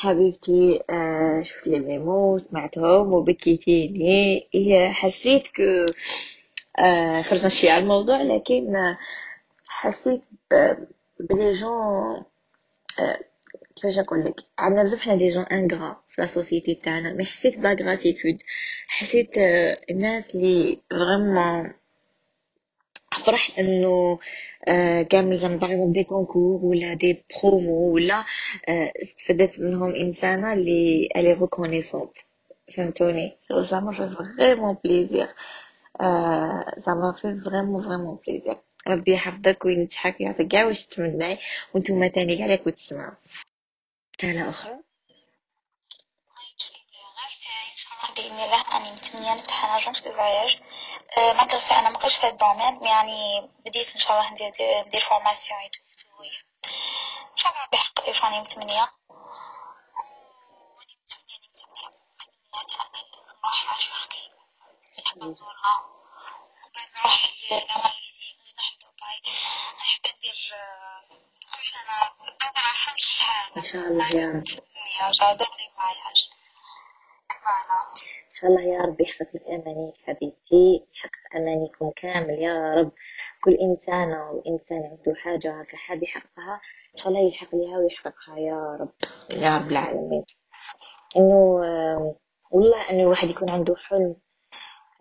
حبيبتي 0.00 0.82
آه 0.90 1.40
شفت 1.40 1.66
لي 1.68 1.78
ميمو 1.78 2.38
سمعتهم 2.38 3.12
وبكيتيني 3.12 4.48
هي 4.54 4.92
حسيت 4.92 5.48
que 5.48 5.86
آه 6.78 7.22
خرجنا 7.22 7.48
شوية 7.48 7.70
على 7.72 7.82
الموضوع 7.82 8.22
لكن 8.22 8.76
آه، 8.76 8.98
حسيت 9.66 10.22
بلي 11.20 11.52
جون 11.52 12.24
كيفاش 13.76 13.98
نقول 13.98 14.24
لك؟ 14.24 14.34
عندنا 14.58 14.82
بزاف 14.82 15.00
حنا 15.00 15.14
des 15.16 15.28
gens 15.28 15.44
ingrats 15.44 16.00
في 16.10 16.20
la 16.22 16.26
société 16.26 16.74
تاعنا 16.74 17.12
mais 17.12 17.24
حسيت 17.24 17.58
ب 17.58 17.63
la 17.63 17.72
gratitude 17.72 18.38
حسيت 18.88 19.30
الناس 19.90 20.34
اللي 20.34 20.80
vraiment 20.90 21.72
فرحت 23.26 23.58
إنه 23.58 24.18
كامل 25.02 25.36
زعما 25.38 25.56
par 25.56 25.70
exemple 25.70 25.92
des 25.92 26.04
concours 26.04 26.64
ولا 26.64 26.94
des 26.94 27.24
promos 27.42 27.94
ولا 27.94 28.24
آه، 28.68 28.92
استفدت 29.02 29.60
منهم 29.60 29.94
انسانه 29.94 30.52
اللي 30.52 31.08
elle 31.16 31.32
est 31.32 31.47
reconnaissante 31.47 32.16
فهمتوني 32.76 33.36
زعما 33.62 33.92
fait 33.92 34.16
vraiment 34.36 34.76
plaisir 34.84 35.28
زعما 36.86 37.12
fait 37.12 37.40
vraiment 37.44 37.82
vraiment 37.82 38.18
plaisir 38.26 38.56
ربي 38.88 39.12
يحفظك 39.12 39.64
وينجحك 39.64 40.20
ويعطيك 40.20 40.48
كاع 40.48 40.66
واش 40.66 40.86
تمناي 40.86 41.38
وأنتم 41.74 42.06
تاني 42.06 42.36
كاع 42.36 42.44
اللي 42.46 42.56
راكم 42.56 42.70
تسمعوا 42.70 43.14
رسالة 44.18 44.48
أخرى 44.48 44.87
باذن 48.22 48.40
الله 48.40 48.76
أني 48.76 48.92
متمنية 48.92 49.34
نفتح 49.34 49.64
أنا 49.64 49.76
اجونس 49.76 50.00
دو 50.00 50.12
فواياج 50.12 50.58
أه 51.18 51.32
ما 51.32 51.42
أنا 51.70 51.88
ما 51.90 51.98
بقيتش 51.98 52.16
في 52.16 52.26
هاد 52.26 52.32
ال 52.32 52.38
domaine 52.38 52.80
mais 52.82 52.88
يعني 52.88 53.40
بديت 53.66 53.94
إن 53.94 54.00
شاء 54.00 54.12
الله 54.12 54.30
ندير 54.30 54.52
ندير 54.86 55.00
formation 55.00 55.60
إن 55.60 57.36
شاء 57.36 57.52
الله 57.52 57.64
ربي 57.64 57.76
يحقق 57.76 58.00
لي 58.04 58.08
واش 58.08 58.24
راني 58.24 58.40
متمنيه 58.40 58.92
نروح 63.44 63.66
نحب 64.98 65.18
نزورها 65.18 65.74
وبعد 66.64 66.88
نروح 66.98 67.24
لدبي 67.50 67.64
نحب 69.78 70.06
ندير 70.16 70.54
حمل 71.46 73.00
إن 73.56 73.62
شاء 73.62 73.80
الله 73.88 74.08
يا 74.14 74.26
رب. 74.26 74.44
شاء 78.40 78.50
الله 78.50 78.62
يا 78.62 78.78
رب 78.82 79.00
يحقق 79.00 79.28
لك 79.34 79.42
أمانيك 79.48 79.94
حبيبتي 80.04 80.84
يحقق 80.94 81.36
أمانيكم 81.36 81.90
كامل 81.96 82.30
يا 82.42 82.74
رب. 82.74 82.92
كل 83.44 83.54
إنسانة 83.54 84.30
وإنسان 84.30 84.82
عنده 84.90 85.14
حاجة 85.14 85.60
هكا 85.60 85.76
حاب 85.76 86.02
يحققها 86.02 86.60
إن 86.94 86.96
شاء 86.98 87.08
الله 87.08 87.20
يلحق 87.20 87.54
لها 87.54 87.78
ويحققها 87.78 88.38
يا 88.38 88.76
رب 88.80 88.90
يا 89.42 89.58
رب 89.58 89.70
العالمين. 89.70 90.24
آه، 91.16 92.16
والله 92.50 92.90
إنه 92.90 93.02
الواحد 93.02 93.28
يكون 93.28 93.50
عنده 93.50 93.74
حلم 93.76 94.16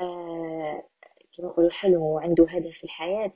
آه، 0.02 0.84
كما 1.38 1.48
نقولوا 1.48 1.72
حلم 1.72 2.02
وعنده 2.02 2.46
هدف 2.50 2.72
في 2.78 2.84
الحياة 2.84 3.32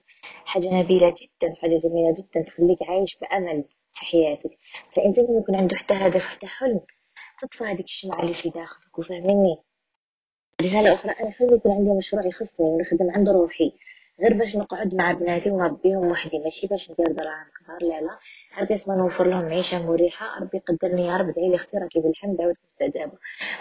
حاجة 0.46 0.70
نبيلة 0.74 1.10
جدا 1.10 1.56
حاجة 1.62 1.78
جميلة 1.80 2.14
جدا 2.18 2.42
تخليك 2.50 2.78
عايش 2.90 3.18
بأمل 3.20 3.64
في 3.94 4.06
حياتك. 4.06 4.58
فالإنسان 4.96 5.26
يكون 5.42 5.56
عنده 5.56 5.76
حتى 5.76 5.94
هدف 5.94 6.26
حتى 6.26 6.48
حلم 6.48 6.80
تطفى 7.42 7.64
هذيك 7.64 7.86
الشمعة 7.86 8.22
اللي 8.22 8.34
في 8.34 8.50
داخلك 8.50 9.00
وفاهميني؟ 9.00 9.58
رسالة 10.62 10.94
أخرى 10.94 11.12
أنا 11.12 11.32
حلمي 11.32 11.54
يكون 11.56 11.72
عندي 11.72 11.90
مشروع 11.90 12.26
يخصني 12.26 12.66
ونخدم 12.68 13.12
عند 13.12 13.30
روحي. 13.30 13.72
غير 14.22 14.34
باش 14.34 14.56
نقعد 14.58 14.96
مع 14.96 15.12
بناتي 15.12 15.52
ونربيهم 15.52 16.12
وحدي 16.12 16.40
ماشي 16.40 16.68
باش 16.68 16.92
ندير 16.92 17.06
دراهم 17.12 17.46
كبار 17.60 17.80
لا 17.82 18.02
لا. 18.02 18.18
غير 18.58 18.74
بس 18.74 18.88
ما 18.88 18.96
نوفر 18.96 19.28
لهم 19.28 19.46
عيشة 19.46 19.88
مريحة. 19.88 20.26
ربي 20.42 20.58
يقدرني 20.58 21.08
يا 21.08 21.18
رب 21.18 21.30
ادعي 21.30 21.50
لي 21.50 21.56
اختيارك 21.56 21.98
بالحمد 21.98 22.38
دعوتك 22.38 22.60
مستجابة. 22.72 23.12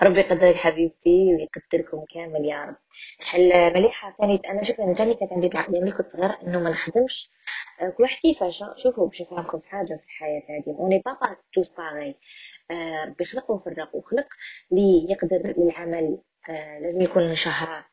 ربي 0.02 0.20
يقدرك 0.20 0.54
حبيبتي 0.54 1.34
ويقدركم 1.34 2.04
كامل 2.14 2.44
يا 2.44 2.64
رب. 2.64 2.76
شحال 3.20 3.72
مليحة 3.74 4.16
ثاني 4.20 4.40
أنا 4.48 4.62
شوف 4.62 4.80
أنا 4.80 4.94
ثاني 4.94 5.14
كانت 5.14 5.32
عندي 5.32 5.46
العقلية 5.46 5.80
ملي 5.80 5.92
كنت 5.92 6.08
صغيرة 6.08 6.38
إنه 6.46 6.58
ما 6.60 6.70
نخدمش. 6.70 7.30
آه، 7.80 7.90
كل 7.90 8.02
واحد 8.02 8.20
كيفاش 8.20 8.64
شوفوا 8.76 9.06
باش 9.06 9.22
نفهمكم 9.22 9.60
حاجة 9.68 9.86
في 9.96 10.04
الحياة 10.04 10.42
هذه. 10.50 10.76
on 10.78 10.85
n'est 10.85 11.02
pas 11.06 11.12
pas 11.12 11.36
tous 11.54 11.68
pareils 11.68 12.14
ربي 13.08 13.24
خلق 13.24 13.50
وفرق 13.50 13.94
وخلق 13.96 14.26
لي 14.70 15.06
يقدر 15.10 15.54
للعمل 15.58 16.18
لازم 16.82 17.00
يكون 17.00 17.34
شهر. 17.34 17.84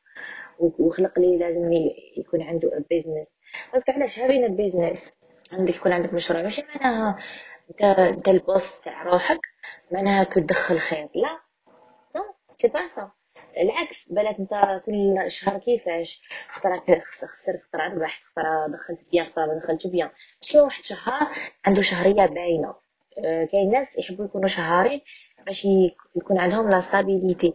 وخلق 0.59 1.19
لي 1.19 1.37
لازم 1.37 1.71
يكون 2.17 2.41
عنده 2.41 2.85
business 2.89 3.27
parce 3.73 3.84
que 3.84 3.91
علاش 3.91 4.19
هابين 4.19 4.43
ال 4.43 4.51
business 4.51 5.13
عندك 5.53 5.75
يكون 5.75 5.91
عندك 5.91 6.13
مشروع. 6.13 6.41
ماشي 6.41 6.63
معناها 6.75 7.17
انت 7.69 7.81
انت 7.83 8.27
ال 8.27 8.38
boss 8.38 8.81
تاع 8.81 9.03
روحك 9.03 9.39
معناها 9.91 10.23
كتدخل 10.23 10.79
خير. 10.79 11.09
لا. 11.15 11.39
non 12.15 12.23
c'est 12.57 12.67
pas 12.67 12.87
ça 12.87 13.11
العكس 13.57 14.09
بالك 14.09 14.35
انت 14.39 14.81
كل 14.85 15.31
شهر 15.31 15.59
كيفاش؟ 15.59 16.21
خطرة 16.49 16.83
خس- 16.99 17.25
خسرت 17.25 17.61
خطرة 17.63 17.83
ربحت 17.93 18.23
خطرة 18.23 18.67
دخلت 18.67 18.99
bien 19.11 19.25
خطرة 19.25 19.45
ما 19.45 19.53
دخلتش 19.59 19.87
bien 19.87 20.09
ماشي 20.43 20.59
واحد 20.59 20.83
شهر 20.83 21.27
عنده 21.65 21.81
شهرية 21.81 22.25
باينة. 22.25 22.75
آه، 23.25 23.45
كاين 23.45 23.71
ناس 23.71 23.97
يحبوا 23.97 24.25
يكونوا 24.25 24.47
شهارين 24.47 25.01
باش 25.45 25.67
يكون 26.15 26.37
عندهم 26.39 26.69
la 26.69 26.81
stabilité 26.81 27.53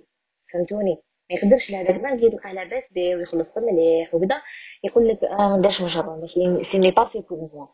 فهمتوني؟ 0.52 0.98
ما 1.30 1.36
يقدرش 1.36 1.70
لهذاك 1.70 2.00
ما 2.00 2.16
تلقاه 2.16 2.52
لاباس 2.52 2.92
به 2.92 3.16
ويخلص 3.16 3.58
مليح 3.58 4.14
وكذا 4.14 4.42
يقول 4.84 5.08
لك 5.08 5.24
آه 5.24 5.48
ما 5.48 5.56
نديرش 5.56 5.82
مشروع 5.82 6.16
ماشي 6.16 6.64
c'est 6.64 6.78
n'est 6.78 6.90
pas 6.90 7.04
fait 7.04 7.18
pour 7.20 7.38
moi 7.52 7.66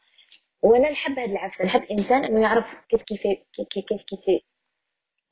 وأنا 0.63 0.91
نحب 0.91 1.19
هذا 1.19 1.33
العكس 1.33 1.61
نحب 1.61 1.83
انسان 1.91 2.25
إنه 2.25 2.41
يعرف 2.41 2.75
كيف 2.89 3.03
كيف 3.03 3.21
كيف 3.71 3.85
كيف 4.05 4.21
c'est 4.21 4.39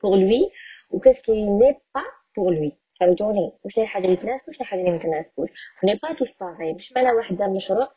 pour 0.03 0.15
lui 0.15 0.51
وكيف 0.89 1.19
qui 1.19 1.31
n'est 1.45 1.71
pas 1.95 2.01
pour 2.37 2.53
lui 2.53 2.71
فهمتوني؟ 2.99 3.51
واش 3.63 3.79
هي 3.79 3.87
حاجة 3.87 4.05
اللي 4.05 4.15
تناسب 4.17 4.47
واش 4.47 4.57
حاجة 4.61 4.79
اللي 4.79 4.91
ما 4.91 4.97
تناسبوش. 4.97 5.49
ني 5.83 5.99
با 6.03 6.13
توس 6.13 6.31
باغي 6.41 6.73
مش 6.73 6.93
معنى 6.93 7.11
واحد 7.11 7.37
دار 7.37 7.49
مشروع 7.49 7.87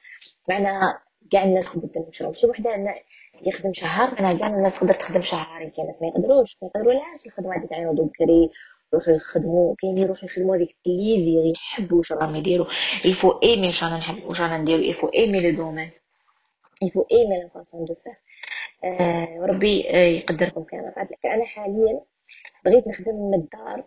معنى 0.49 0.99
كاع 1.33 1.45
الناس 1.45 1.73
تقدر 1.73 1.89
تدير 1.89 2.09
مشروع 2.09 2.31
ماشي 2.31 2.47
وحده 2.47 2.75
أنا 2.75 2.95
يخدم 3.43 3.73
شهر 3.73 4.15
معناها 4.23 4.39
كاع 4.39 4.49
الناس 4.49 4.79
تقدر 4.81 4.95
تخدم 4.95 5.21
شهرين 5.21 5.71
كاين 5.71 5.87
ما 6.01 6.07
يقدروش 6.07 6.57
ما 6.63 6.69
يقدرولهاش 6.75 7.27
الخدمه 7.27 7.57
هذيك 7.59 7.73
ينوضوا 7.73 8.05
بكري 8.05 8.51
يروحوا 8.93 9.15
يخدموا 9.15 9.75
كاين 9.79 9.99
يروحوا 9.99 10.25
يخدموا 10.25 10.57
هذيك 10.57 10.77
بليزير 10.87 11.53
يحبوا 11.53 11.99
واش 11.99 12.13
راهم 12.13 12.37
يديروا 12.37 12.67
الفو 13.05 13.31
ايمي 13.43 13.67
واش 13.67 13.85
رانا 13.85 13.97
نحب 13.97 14.25
واش 14.25 14.41
رانا 14.41 14.59
نديرو 14.59 14.83
الفو 14.83 15.07
ايمي 15.07 15.41
لو 15.41 15.57
دومين 15.57 15.91
الفو 16.83 17.07
ايمي 17.13 17.43
لا 17.43 17.49
فاسون 17.55 17.85
دو 17.85 17.95
فير 17.95 18.15
آه 18.85 19.29
وربي 19.39 19.91
آه 19.91 20.07
يقدركم 20.07 20.61
لك 20.61 21.19
أنا 21.25 21.45
حاليا 21.45 22.01
بغيت 22.65 22.89
نخدم 22.89 23.15
من 23.15 23.35
الدار. 23.35 23.85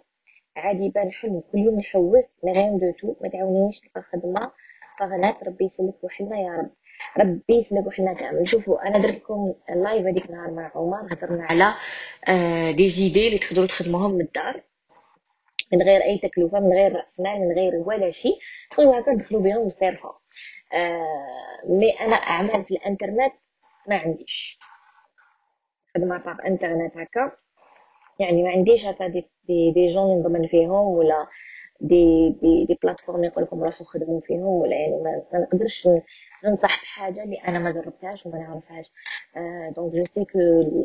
عادي 0.55 0.83
يبان 0.85 1.11
حلم 1.11 1.43
كل 1.51 1.59
يوم 1.59 1.79
نحوس 1.79 2.39
مي 2.43 2.51
غيان 2.51 2.77
دو 2.77 2.91
تو. 2.91 3.15
ما 3.21 3.29
تعاونيش 3.29 3.81
نلقى 3.83 4.01
خدمة. 4.01 4.51
فغنات 4.99 5.43
ربي 5.43 5.65
يسلك 5.65 6.03
وحلنا 6.03 6.39
يا 6.39 6.51
رب. 6.51 6.69
ربي 7.17 7.53
يسلك 7.53 7.87
وحنا 7.87 8.13
كامل. 8.13 8.47
شوفوا 8.47 8.87
أنا 8.87 8.99
درت 8.99 9.15
لكم 9.15 9.53
اللايف 9.69 10.05
هذيك 10.05 10.25
النهار 10.25 10.51
مع 10.51 10.71
عمر. 10.75 11.13
هضرنا 11.13 11.45
على 11.45 11.73
آه 12.27 12.71
دي 12.71 12.89
زيدي 12.89 13.27
اللي 13.27 13.39
تقدروا 13.39 13.67
تخدموهم 13.67 14.11
من 14.11 14.21
الدار. 14.21 14.63
من 15.73 15.81
غير 15.81 16.03
أي 16.03 16.17
تكلفة 16.17 16.59
من 16.59 16.73
غير 16.73 16.95
رأس 16.95 17.19
مال 17.19 17.39
من 17.39 17.55
غير 17.55 17.75
ولا 17.75 18.09
شيء. 18.11 18.37
تقدروا 18.71 18.99
هكا 18.99 19.13
تدخلوا 19.15 19.41
بهم 19.41 19.57
وتصرفوا 19.57 20.11
آه 20.73 21.61
مي 21.69 21.91
أنا 22.01 22.15
اعمال 22.15 22.65
في 22.65 22.71
الإنترنت 22.71 23.33
ما 23.87 23.95
عنديش. 23.97 24.59
خدمه 25.95 26.17
تاع 26.17 26.37
انترنت 26.47 26.97
هكا 26.97 27.31
يعني 28.19 28.43
ما 28.43 28.49
عنديش 28.49 28.85
هكا 28.85 29.07
دي 29.07 29.29
دي, 29.43 29.71
دي 29.71 29.87
جون 29.87 30.19
نضمن 30.19 30.47
فيهم 30.47 30.71
ولا 30.71 31.27
دي 31.81 32.29
دي 32.29 32.65
دي 32.65 32.79
بلاتفورم 32.83 33.23
يقول 33.23 33.43
لكم 33.43 33.63
روحوا 33.63 33.85
خدموا 33.85 34.21
فيهم 34.21 34.41
ولا 34.43 34.75
يعني 34.75 34.95
ما, 35.03 35.23
ما 35.33 35.39
نقدرش 35.39 35.89
ننصح 36.45 36.81
بحاجة 36.83 37.23
اللي 37.23 37.35
أنا 37.47 37.59
ما 37.59 37.71
جربتهاش 37.71 38.25
وما 38.25 38.37
نعرفهاش. 38.37 38.91
دونك 39.75 39.93
جو 39.93 40.03
سي 40.05 40.25
كو 40.25 40.39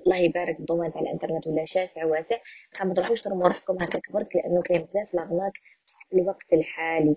الله 0.07 0.17
يبارك 0.17 0.61
الدومين 0.61 0.93
تاع 0.93 1.01
الانترنت 1.01 1.47
ولا 1.47 1.65
شاسع 1.65 2.05
واسع 2.05 2.37
ما 2.85 2.95
تروحوش 2.95 3.23
ترموا 3.23 3.49
روحكم 3.49 3.83
هكا 3.83 3.99
كبرت 3.99 4.35
لأنه 4.35 4.63
كاين 4.63 4.83
بزاف 4.83 5.15
لاغناك 5.15 5.53
في 6.11 6.17
الوقت 6.17 6.53
الحالي. 6.53 7.17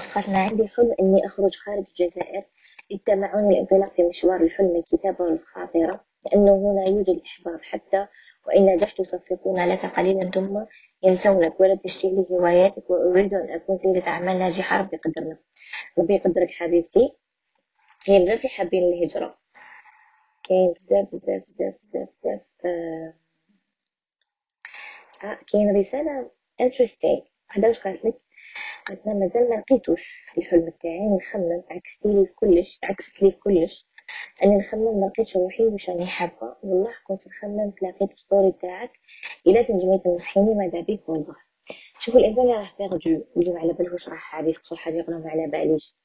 خاطر 0.00 0.34
عندي 0.34 0.68
حلم 0.68 0.94
إني 1.00 1.26
أخرج 1.26 1.54
خارج 1.56 1.84
الجزائر 1.88 2.42
للتمعن 2.90 3.50
الانطلاق 3.52 3.94
في 3.94 4.02
مشوار 4.02 4.40
الحلم 4.40 4.76
الكتابة 4.76 5.24
والخاطرة 5.24 6.04
لأنه 6.26 6.52
هنا 6.72 6.88
يوجد 6.88 7.08
الإحباط 7.08 7.60
حتى 7.62 8.06
وإن 8.46 8.66
نجحت 8.66 9.00
يصفقون 9.00 9.68
لك 9.68 9.86
قليلا 9.86 10.30
ثم 10.30 10.64
ينسونك 11.02 11.60
ولا 11.60 11.74
تشتهي 11.84 12.26
هواياتك 12.30 12.90
وأريد 12.90 13.34
أن 13.34 13.50
أكون 13.50 13.78
سيدة 13.78 14.06
أعمال 14.06 14.38
ناجحة 14.38 14.80
ربي 14.80 14.96
يقدرنا 14.96 15.38
ربي 15.98 16.14
يقدرك 16.14 16.50
حبيبتي. 16.50 17.12
هي 18.08 18.18
بزاف 18.22 18.46
حابين 18.46 18.82
الهجرة. 18.82 19.38
كاين 20.42 20.72
بزاف 20.72 21.08
بزاف 21.12 21.42
بزاف 21.48 21.74
بزاف 21.82 22.08
بزاف 22.10 22.40
آه. 22.64 23.14
كاين 25.52 25.76
رسالة 25.76 26.30
interesting. 26.62 27.22
هذا 27.50 27.68
واش 27.68 27.78
قالت 27.78 28.04
لك؟ 28.04 28.14
قالت 28.88 29.06
مازال 29.08 29.50
ما 29.50 29.54
لقيتوش 29.54 30.26
الحلم 30.38 30.70
تاعي 30.70 31.08
نخمم 31.08 31.62
عكستي 31.70 32.08
لي 32.08 32.26
كلش 32.26 32.78
عكست 32.84 33.22
لي 33.22 33.30
كلش. 33.30 33.88
أني 34.44 34.56
نخمم 34.56 35.00
ما 35.00 35.06
لقيتش 35.06 35.36
روحي 35.36 35.62
واش 35.64 35.90
راني 35.90 36.06
حابة. 36.06 36.56
والله 36.62 36.92
كنت 37.06 37.28
نخمم 37.28 37.72
لقيت 37.82 38.18
story 38.18 38.52
تاعك 38.62 38.90
إلا 39.46 39.62
تنجمي 39.62 39.98
تنصحيني 39.98 40.54
ماذا 40.54 40.80
بيك 40.80 41.08
والله؟ 41.08 41.36
شوفوا 41.98 42.20
الإنسان 42.20 42.44
اللي 42.44 42.54
راه 42.54 42.70
perdu 42.78 43.24
واللي 43.36 43.52
ما 43.52 43.60
على 43.60 43.72
بالهوش 43.72 44.08
راه 44.08 44.16
حاب 44.16 44.48
يسقسو 44.48 44.76
حاجة 44.76 44.94
يقولوا 44.94 45.20
ما 45.20 45.30
على 45.30 45.46
باليش. 45.46 45.96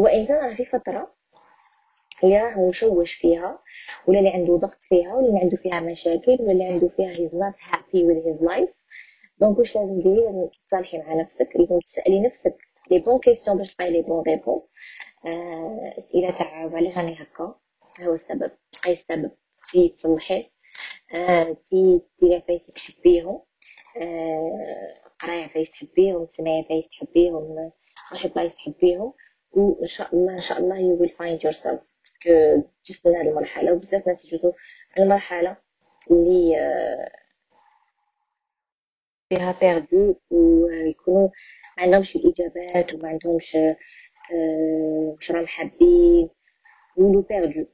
هو 0.00 0.06
إنسان 0.06 0.36
راه 0.36 0.54
في 0.54 0.64
فترة 0.64 1.14
راه 2.24 2.68
مشوش 2.68 3.12
فيها 3.12 3.58
ولا 4.06 4.18
اللي 4.18 4.30
عنده 4.30 4.56
ضغط 4.56 4.78
فيها 4.80 5.14
ولا 5.14 5.26
اللي 5.28 5.40
عنده 5.40 5.56
فيها 5.56 5.80
مشاكل 5.80 6.36
ولا 6.40 6.52
اللي 6.52 6.64
عنده 6.64 6.88
فيها 6.88 7.12
he's 7.14 7.32
not 7.32 7.56
happy 7.74 7.98
with 7.98 8.24
his 8.26 8.40
life. 8.48 8.74
donc 9.38 9.58
واش 9.58 9.76
لازم 9.76 10.00
ديري؟ 10.00 10.20
لازم 10.24 10.48
تصالحي 10.66 10.98
مع 10.98 11.14
نفسك 11.14 11.48
لازم 11.56 11.78
تسألي 11.78 12.20
نفسك 12.20 12.56
les 12.90 12.98
bonnes 12.98 13.18
questions 13.18 13.56
باش 13.58 13.74
تلقاي 13.74 13.92
les 13.92 14.02
bonnes 14.02 14.22
réponses 14.22 14.72
اسئله 15.98 16.30
تاع 16.30 16.70
علاش 16.74 16.98
راني 16.98 17.14
هكا. 17.22 17.54
هو 18.00 18.14
السبب. 18.14 18.50
أي 18.86 18.92
السبب 18.92 19.30
تي 19.72 19.88
تصلحيه. 19.88 20.50
آه 21.14 21.52
تي 21.52 22.00
ديري 22.20 22.34
عفايس 22.34 22.66
تحبيهم. 22.66 23.42
آه 24.00 24.94
قراي 25.20 25.42
عفايس 25.42 25.70
تحبيهم 25.70 26.26
سمعي 26.36 26.60
عفايس 26.60 26.88
تحبيهم 26.88 27.72
روحي 28.12 28.28
بلايص 28.28 28.54
تحبيهم. 28.54 29.12
وإن 29.52 29.86
شاء 29.86 30.14
الله 30.14 30.32
إن 30.34 30.40
شاء 30.40 30.58
الله 30.58 30.76
you 30.76 30.98
will 31.00 31.12
find 31.12 31.42
yourself. 31.50 31.91
parce 32.04 32.40
que 32.40 32.62
من 33.08 33.16
هذه 33.16 33.28
المرحله 33.28 33.72
وبزاف 33.72 34.06
ناس 34.06 34.24
يجوزوا 34.24 34.52
المرحله 34.98 35.56
اللي 36.10 36.56
آه 36.60 37.10
فيها 39.28 39.54
بيردو 39.60 40.16
ويكونوا 40.30 41.28
ما 41.76 41.82
عندهمش 41.82 42.16
الإجابات 42.16 42.94
وما 42.94 43.08
عندهمش 43.08 43.56
واش 44.32 45.30
راهم 45.30 45.46
حابين 45.46 46.28
يولو 46.98 47.20
بيردو 47.20 47.66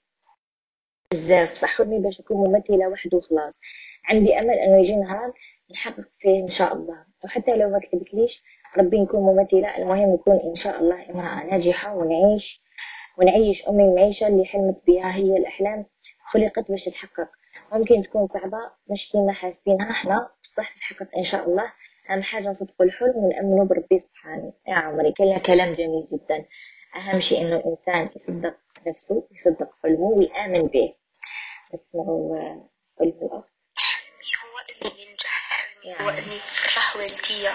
بزاف 1.12 1.54
صحوني 1.54 1.98
باش 1.98 2.20
نكون 2.20 2.36
ممثله 2.36 2.88
واحد 2.88 3.14
وخلاص 3.14 3.60
عندي 4.04 4.38
أمل 4.38 4.50
إنه 4.54 4.78
يجي 4.80 4.96
نهار 4.96 5.32
نحقق 5.70 6.04
فيه 6.18 6.42
إن 6.42 6.48
شاء 6.48 6.74
الله. 6.74 7.04
وحتى 7.24 7.56
لو 7.56 7.68
ما 7.70 7.78
كتبتليش 7.78 8.42
ربي 8.78 9.00
نكون 9.00 9.20
ممثله 9.20 9.76
المهم 9.78 10.12
نكون 10.12 10.36
إن 10.40 10.54
شاء 10.54 10.80
الله 10.80 11.10
امرأة 11.10 11.44
ناجحة 11.44 11.96
ونعيش 11.96 12.62
ونعيش 13.18 13.68
امي 13.68 13.84
المعيشة 13.84 14.26
اللي 14.26 14.44
حلمت 14.44 14.76
بها 14.86 15.14
هي 15.16 15.36
الأحلام. 15.36 15.86
خلقت 16.32 16.70
باش 16.70 16.84
تتحقق 16.84 17.28
ممكن 17.72 18.02
تكون 18.02 18.26
صعبة 18.26 18.58
مش 18.90 19.12
كيما 19.12 19.32
حاسبينها 19.32 19.90
إحنا 19.90 20.30
بصح 20.44 20.74
تتحقق 20.74 21.08
إن 21.16 21.24
شاء 21.24 21.48
الله. 21.48 21.72
أهم 22.10 22.22
حاجة 22.22 22.48
نصدقوا 22.48 22.86
الحلم 22.86 23.16
ونأمنوا 23.16 23.64
بربي 23.64 23.98
سبحانه. 23.98 24.52
يا 24.68 24.74
عمري 24.74 25.12
كلها 25.12 25.38
كلام 25.38 25.72
جميل 25.72 26.08
جدا. 26.12 26.44
أهم 26.96 27.20
شيء 27.20 27.40
إنه 27.40 27.56
الإنسان 27.56 28.10
يصدق 28.16 28.56
نفسه 28.86 29.28
يصدق 29.32 29.68
حلمه 29.82 30.00
ويآمن 30.16 30.66
به. 30.66 30.94
نسمعوا 31.74 32.36
حلم 32.98 33.18
الاخت 33.22 33.48
هو 34.44 34.58
اني 34.70 35.04
ننجح 35.04 35.34
حلمي 35.50 35.94
هو 36.00 36.08
اني 36.10 36.36
نفرح 36.36 36.96
والديا 36.96 37.52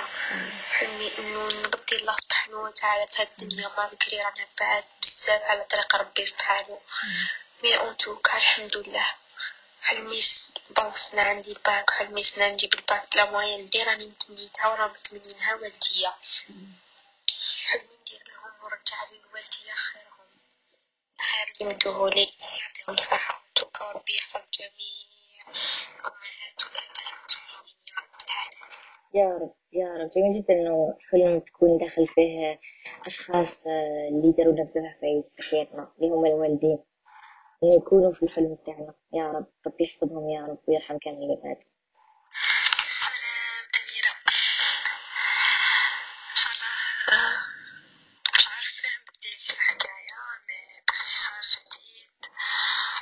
حلمي 0.77 1.07
إنه 1.19 1.41
نرضي 1.45 1.95
الله 2.01 2.15
سبحانه 2.43 2.63
وتعالى 2.63 3.07
في 3.07 3.21
هاد 3.21 3.29
الدنيا 3.41 3.67
ما 3.67 3.89
بكري 3.89 4.21
رانا 4.21 4.47
بعاد 4.59 4.85
بزاف 5.01 5.41
على 5.43 5.63
طريق 5.63 5.95
ربي 5.95 6.25
سبحانه. 6.25 6.81
مي 7.63 7.77
اون 7.77 7.97
توكا 7.97 8.37
الحمد 8.37 8.77
لله. 8.77 9.15
حلمي 9.81 10.21
بونسنا 10.69 11.21
عندي 11.21 11.51
الباك 11.51 11.91
حلمي 11.91 12.23
سنا 12.23 12.49
نجيب 12.49 12.73
الباك 12.73 13.11
بلا 13.13 13.31
موين 13.31 13.59
اللي 13.59 13.83
راني 13.83 14.05
متمنيتها 14.05 14.67
وراه 14.67 14.87
متمنينها 14.87 15.55
والديا. 15.55 16.13
حلمي 17.67 17.97
ندير 18.01 18.23
لهم 18.27 18.63
ونرجع 18.63 18.97
للوالدية 19.11 19.73
خيرهم. 19.73 20.27
خير 21.21 21.47
اللي 21.61 21.73
مدوهولي 21.73 22.33
يعطيهم 22.59 22.97
صحة 22.97 23.43
وتوكا 23.51 23.85
وربي 23.85 24.15
يحفظ 24.17 24.41
جميع. 24.59 25.07
الأمهات 25.99 26.61
المسلمين 26.61 27.77
يا 27.87 27.95
رب 27.97 28.21
العالمين. 28.25 28.92
يا 29.13 29.25
رب 29.29 29.53
يا 29.73 29.87
رب. 29.87 30.11
جميل 30.15 30.41
جدا 30.41 30.53
إنه 30.53 30.97
حلم 31.11 31.39
تكون 31.39 31.77
داخل 31.77 32.07
فيه 32.07 32.59
أشخاص 33.05 33.63
اللي 34.11 34.31
داروا 34.37 34.53
نفس 34.63 34.77
العفايس 34.77 35.35
في 35.35 35.49
حياتنا 35.49 35.91
اللي 35.97 36.09
هم 36.13 36.25
الوالدين 36.25 36.79
اللي 37.63 37.75
يكونوا 37.75 38.13
في 38.13 38.23
الحلم 38.23 38.57
تاعنا 38.65 38.93
يا 39.13 39.23
رب 39.31 39.47
ربي 39.67 39.83
يحفظهم 39.83 40.29
يا 40.29 40.41
رب 40.41 40.59
ويرحم 40.67 40.97
كامل 40.97 41.17
اللي 41.17 41.37
سلام 42.87 43.67
أميرة 43.79 44.13
صراحة 46.35 47.47
مش 48.33 48.47
عارفة 48.47 48.89
بديت 49.07 49.49
الحكاية 49.53 50.19
مي 50.47 50.81
باختصار 50.87 51.41
شديد 51.53 52.09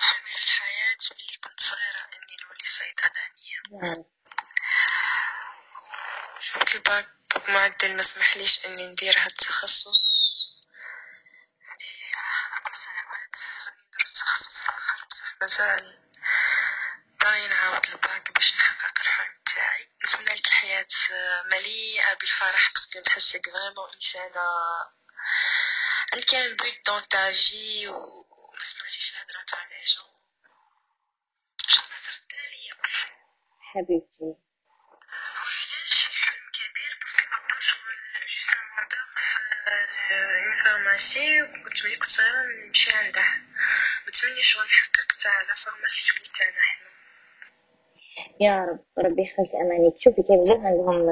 حلمي 0.01 0.31
في 0.31 0.43
الحياة 0.45 0.97
ملي 1.11 1.37
كنت 1.43 1.59
صغيرة 1.59 2.03
إني 2.13 2.35
نولي 2.43 2.65
صيدلانية 2.77 3.59
يا 3.71 3.93
رب 3.93 4.05
الباك 6.75 7.07
معدل 7.49 7.95
ما 7.95 8.01
سمحليش 8.01 8.65
إني 8.65 8.87
ندير 8.91 9.17
هاد 9.19 9.31
التخصص 9.31 9.99
في 11.79 12.15
أربع 12.55 12.73
سنوات 12.73 13.35
ندرس 13.87 14.13
تخصص 14.13 14.63
آخر 14.69 15.05
بصح 15.09 15.35
مازال 15.41 15.99
باغي 17.21 17.47
نعاود 17.47 17.85
الباك 17.85 18.31
باش 18.31 18.55
نحقق 18.55 18.99
الحلم 19.01 19.33
تاعي 19.55 19.89
نتمنى 20.05 20.35
لك 20.35 20.45
الحياة 20.47 20.87
مليئة 21.51 22.13
بالفرح 22.13 22.71
parce 22.73 22.89
que 22.89 22.99
نحسك 23.07 23.45
vraiment 23.45 23.93
إنسانة 23.93 24.45
سمعتيش 28.63 29.11
تاع 29.47 29.63
جون 29.91 30.11
ان 31.63 31.69
شاء 31.69 31.85
الله 31.85 31.97
ترد 32.05 32.31
عليا 32.41 32.73
حبيبتي 33.59 34.23
وعلاش 34.23 35.93
حلم 36.21 36.45
كبير 36.57 36.93
باسكو 37.01 37.23
بابا 37.31 37.59
شغل 37.59 37.97
في 38.27 38.41
اون 40.45 40.53
فارماسي 40.63 41.41
وكنت 41.41 41.85
ملي 41.85 41.95
كنت 41.95 42.09
صغيرة 42.09 42.41
نمشي 42.67 42.91
عنده 42.91 43.25
متمنية 44.07 44.41
شغل 44.41 44.65
نحقق 44.65 45.17
تاع 45.23 45.41
لا 45.41 45.55
فارماسي 45.55 46.01
تولي 46.07 46.29
تاعنا 46.37 46.61
حنا 46.61 46.91
يا 48.39 48.65
رب 48.65 48.85
ربي 49.05 49.21
يخلص 49.21 49.55
امانيك 49.55 49.95
شوفي 50.03 50.23
كاين 50.27 50.43
بزاف 50.43 50.59
عندهم 50.65 51.09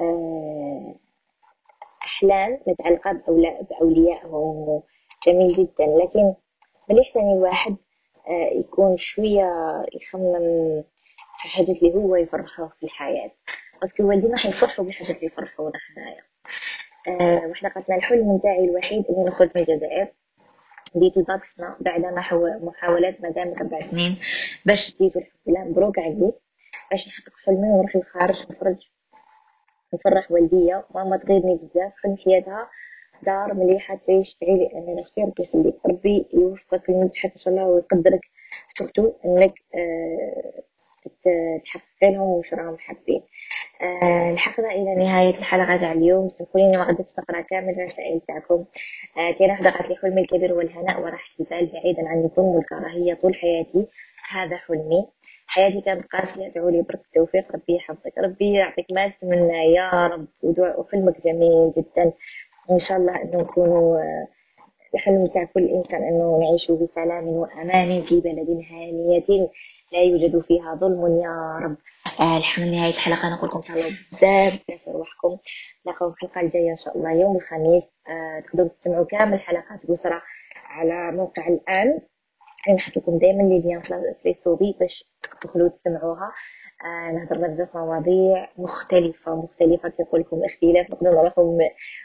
آه، 0.00 1.00
آه، 2.32 2.34
احلام 2.34 2.60
متعلقة 2.66 3.12
بأولا- 3.12 3.64
بأوليائهم 3.70 4.82
جميل 5.26 5.48
جدا 5.48 5.86
لكن 5.86 6.34
مليح 6.90 7.12
ثاني 7.14 7.34
واحد 7.34 7.76
آه، 8.28 8.50
يكون 8.58 8.96
شوية 8.96 9.50
يخمم 9.94 10.82
في 11.38 11.44
الحاجات 11.44 11.68
اللي 11.82 11.94
هو 11.94 12.16
يفرحه 12.16 12.68
في 12.80 12.82
الحياة؟ 12.86 13.30
parce 13.80 13.94
que 13.94 14.02
الوالدين 14.02 14.30
راح 14.32 14.46
يفرحوا 14.46 14.84
بالحاجات 14.84 15.16
اللي 15.16 15.26
يفرحونا 15.26 15.72
حنايا. 15.94 16.22
أه 17.08 17.46
وحنا 17.46 17.68
قلنا 17.68 17.96
الحلم 17.98 18.36
نتاعي 18.36 18.64
الوحيد 18.64 19.04
اني 19.10 19.24
نخرج 19.24 19.50
من 19.54 19.62
الجزائر. 19.62 20.08
ديت 20.94 21.16
الباكسنا 21.16 21.76
بعد 21.80 22.00
ما 22.00 22.10
محاولات 22.62 23.20
ما 23.20 23.30
دامت 23.30 23.60
أربع 23.60 23.80
سنين 23.80 24.16
باش 24.66 24.96
ديتو 24.98 25.18
الحمد 25.18 25.32
لله 25.46 25.64
مبروك 25.64 25.98
عليك. 25.98 26.34
باش 26.90 27.08
نحقق 27.08 27.32
حلمي 27.46 27.68
ونروح 27.70 27.96
للخارج 27.96 28.46
نخرج. 28.50 28.76
نفرح 29.94 30.32
والديا. 30.32 30.84
ماما 30.94 31.16
تغيرني 31.16 31.54
بزاف 31.62 31.92
حلم 32.02 32.16
حياتها 32.24 32.68
دار 33.22 33.54
مليحة 33.54 34.00
تعيش 34.06 34.34
تعيش 34.34 34.72
أنا 34.74 35.02
أختي 35.02 35.20
ربي 35.22 35.42
يخليك 35.42 35.74
ربي 35.86 36.26
يوفقك 36.34 36.90
للنجاح 36.90 37.24
إن 37.24 37.38
شاء 37.38 37.54
الله 37.54 37.66
ويقدرك. 37.66 38.20
سورتو 38.78 39.12
إنك 39.24 39.54
أه 39.74 40.62
تحقق 41.64 42.10
لهم 42.10 42.28
وش 42.28 42.54
راهم 42.54 42.78
حابين. 42.78 43.22
أه 43.82 44.32
لحقنا 44.32 44.70
إلى 44.70 44.94
نهاية 44.94 45.30
الحلقة 45.38 45.76
تاع 45.76 45.92
اليوم. 45.92 46.28
سامحوني 46.28 46.76
ما 46.76 46.88
قدرتش 46.88 47.12
نقرأ 47.18 47.40
كامل 47.40 47.70
الرسائل 47.70 48.20
تاعكم. 48.28 48.64
أه 49.18 49.30
كاين 49.30 49.50
وحدة 49.50 49.70
قالت 49.70 49.90
لي 49.90 49.96
حلمي 49.96 50.20
الكبير 50.20 50.52
والهناء 50.52 51.00
وراحة 51.00 51.34
البال 51.40 51.66
بعيدا 51.66 52.08
عن 52.08 52.24
الظلم 52.24 52.46
والكراهية 52.46 53.14
طول 53.14 53.34
حياتي. 53.34 53.86
هذا 54.30 54.56
حلمي 54.56 55.06
حياتي 55.54 55.80
كانت 55.80 56.06
قاسية 56.06 56.46
ادعوا 56.46 56.70
لي 56.70 56.82
برك 56.82 57.00
التوفيق 57.00 57.52
ربي 57.52 57.74
يحفظك 57.76 58.18
ربي 58.18 58.52
يعطيك 58.52 58.86
ما 58.92 59.12
منا 59.22 59.62
يا 59.62 60.06
رب. 60.06 60.26
وحلمك 60.78 61.24
جميل 61.24 61.72
جدا. 61.76 62.12
إن 62.70 62.78
شاء 62.78 62.98
الله 62.98 63.22
إنه 63.22 63.38
نكونوا 63.38 63.98
آه، 63.98 64.26
الحلم 64.94 65.26
تاع 65.26 65.44
كل 65.44 65.64
إنسان 65.68 66.02
إنه 66.02 66.38
نعيش 66.38 66.70
بسلام 66.70 67.28
وأمان 67.28 68.02
في 68.02 68.20
بلد 68.20 68.48
هانية 68.70 69.48
لا 69.92 70.00
يوجد 70.02 70.40
فيها 70.40 70.74
ظلم 70.74 71.20
يا 71.22 71.58
رب. 71.62 71.76
آه 72.20 72.38
الحمد 72.38 72.66
نهاية 72.66 72.90
الحلقة 72.90 73.34
نقول 73.34 73.48
لكم 73.48 73.60
تهلاو 73.60 73.90
بزاف 74.12 74.52
بزاف 74.68 74.88
روحكم. 74.88 75.38
نلقاو 75.86 76.08
الحلقة 76.10 76.40
الجاية 76.40 76.70
إن 76.70 76.76
شاء 76.76 76.96
الله 76.96 77.12
يوم 77.12 77.36
الخميس. 77.36 77.92
آه 78.08 78.40
تقدروا 78.40 78.68
تستمعوا 78.68 79.04
كامل 79.04 79.40
حلقات 79.40 79.90
بسرعة 79.90 80.22
على 80.54 81.16
موقع 81.16 81.48
الآن. 81.48 82.00
نحط 82.72 82.96
لكم 82.96 83.18
دائما 83.18 83.42
les 83.42 83.60
liens 83.60 83.82
في 84.22 84.32
story 84.34 84.76
باش 84.80 85.04
تدخلوا 85.40 85.68
تسمعوها. 85.68 86.32
آه 86.84 87.34
بزاف 87.34 87.76
مواضيع 87.76 88.48
مختلفة 88.58 89.34
مختلفة. 89.36 89.88
كيقول 89.88 90.20
لكم 90.20 90.40
اختلاف 90.44 90.90
نقدر 90.90 91.10
نروحوا 91.10 91.58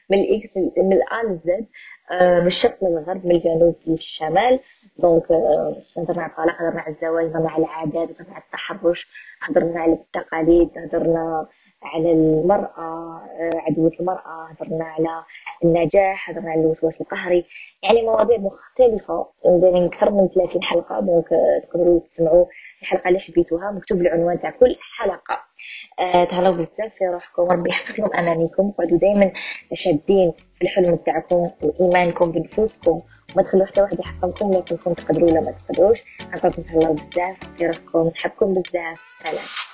من 0.10 0.18
ال 0.20 0.39
X 0.39 0.58
من 0.58 0.94
ال 0.94 1.10
A 1.10 1.26
لل 1.32 1.54
Z 1.54 1.66
آه 2.12 2.40
من 2.40 2.48
الشرق 2.48 2.78
للغرب 2.84 3.26
من 3.26 3.32
الجنوب 3.36 3.76
للشمال 3.88 4.60
donc 4.98 5.32
آه 5.32 5.76
هضرنا 5.98 6.22
على 6.24 6.32
الطلاق 6.32 6.56
هضرنا 6.62 6.82
على 6.82 6.96
الزواج 6.96 7.26
هضرنا 7.26 7.50
على 7.50 7.64
العادات 7.64 8.10
هضرنا 8.12 8.34
على 8.34 8.44
التحرش 8.44 9.12
هضرنا 9.42 9.80
على 9.80 9.94
التقاليد 9.94 10.70
هضرنا 10.78 11.48
على 11.84 12.12
المرأة 12.12 13.22
عدوة 13.56 13.92
المرأة 14.00 14.48
هضرنا 14.52 14.86
على 14.86 15.24
النجاح 15.64 16.30
هضرنا 16.30 16.52
على 16.52 16.62
الوسواس 16.62 17.02
القهري. 17.02 17.46
يعني 17.84 18.02
مواضيع 18.02 18.38
مختلفة 18.38 19.28
عندنا 19.46 19.86
أكثر 19.86 20.12
من 20.12 20.28
30 20.28 20.64
حلقة 20.64 21.00
دونك 21.00 21.30
تقدروا 21.64 22.00
تسمعوا 22.00 22.46
الحلقة 22.82 23.08
اللي 23.08 23.20
حبيتوها 23.20 23.72
مكتوب 23.72 24.02
العنوان 24.02 24.40
تاع 24.40 24.50
كل 24.50 24.76
حلقة. 24.98 25.40
آه 26.00 26.24
تهلاو 26.26 26.54
بزاف 26.54 26.94
في 26.98 27.08
روحكم 27.08 27.44
ربي 27.44 27.70
يحقق 27.70 28.00
لكم 28.02 28.18
أمانيكم. 28.18 28.72
قعدوا 28.72 28.98
دائما 28.98 29.32
شادين 29.74 30.34
في 30.56 30.62
الحلم 30.62 30.96
تاعكم 30.96 31.50
وإيمانكم 31.62 32.32
بنفوسكم. 32.32 33.02
وما 33.36 33.44
تخلوا 33.44 33.66
حتى 33.66 33.82
واحد 33.82 34.00
يحطمكم 34.00 34.52
لكنكم 34.52 34.94
تقدروا 34.94 35.30
ولا 35.30 35.42
ما 35.42 35.52
تقدروش. 35.52 36.00
نقولكم 36.22 36.62
تهلاو 36.62 36.94
بزاف 36.94 37.38
في 37.58 37.68
روحكم 37.68 38.08
نحبكم 38.08 38.54
بزاف. 38.54 39.00
سلام. 39.24 39.69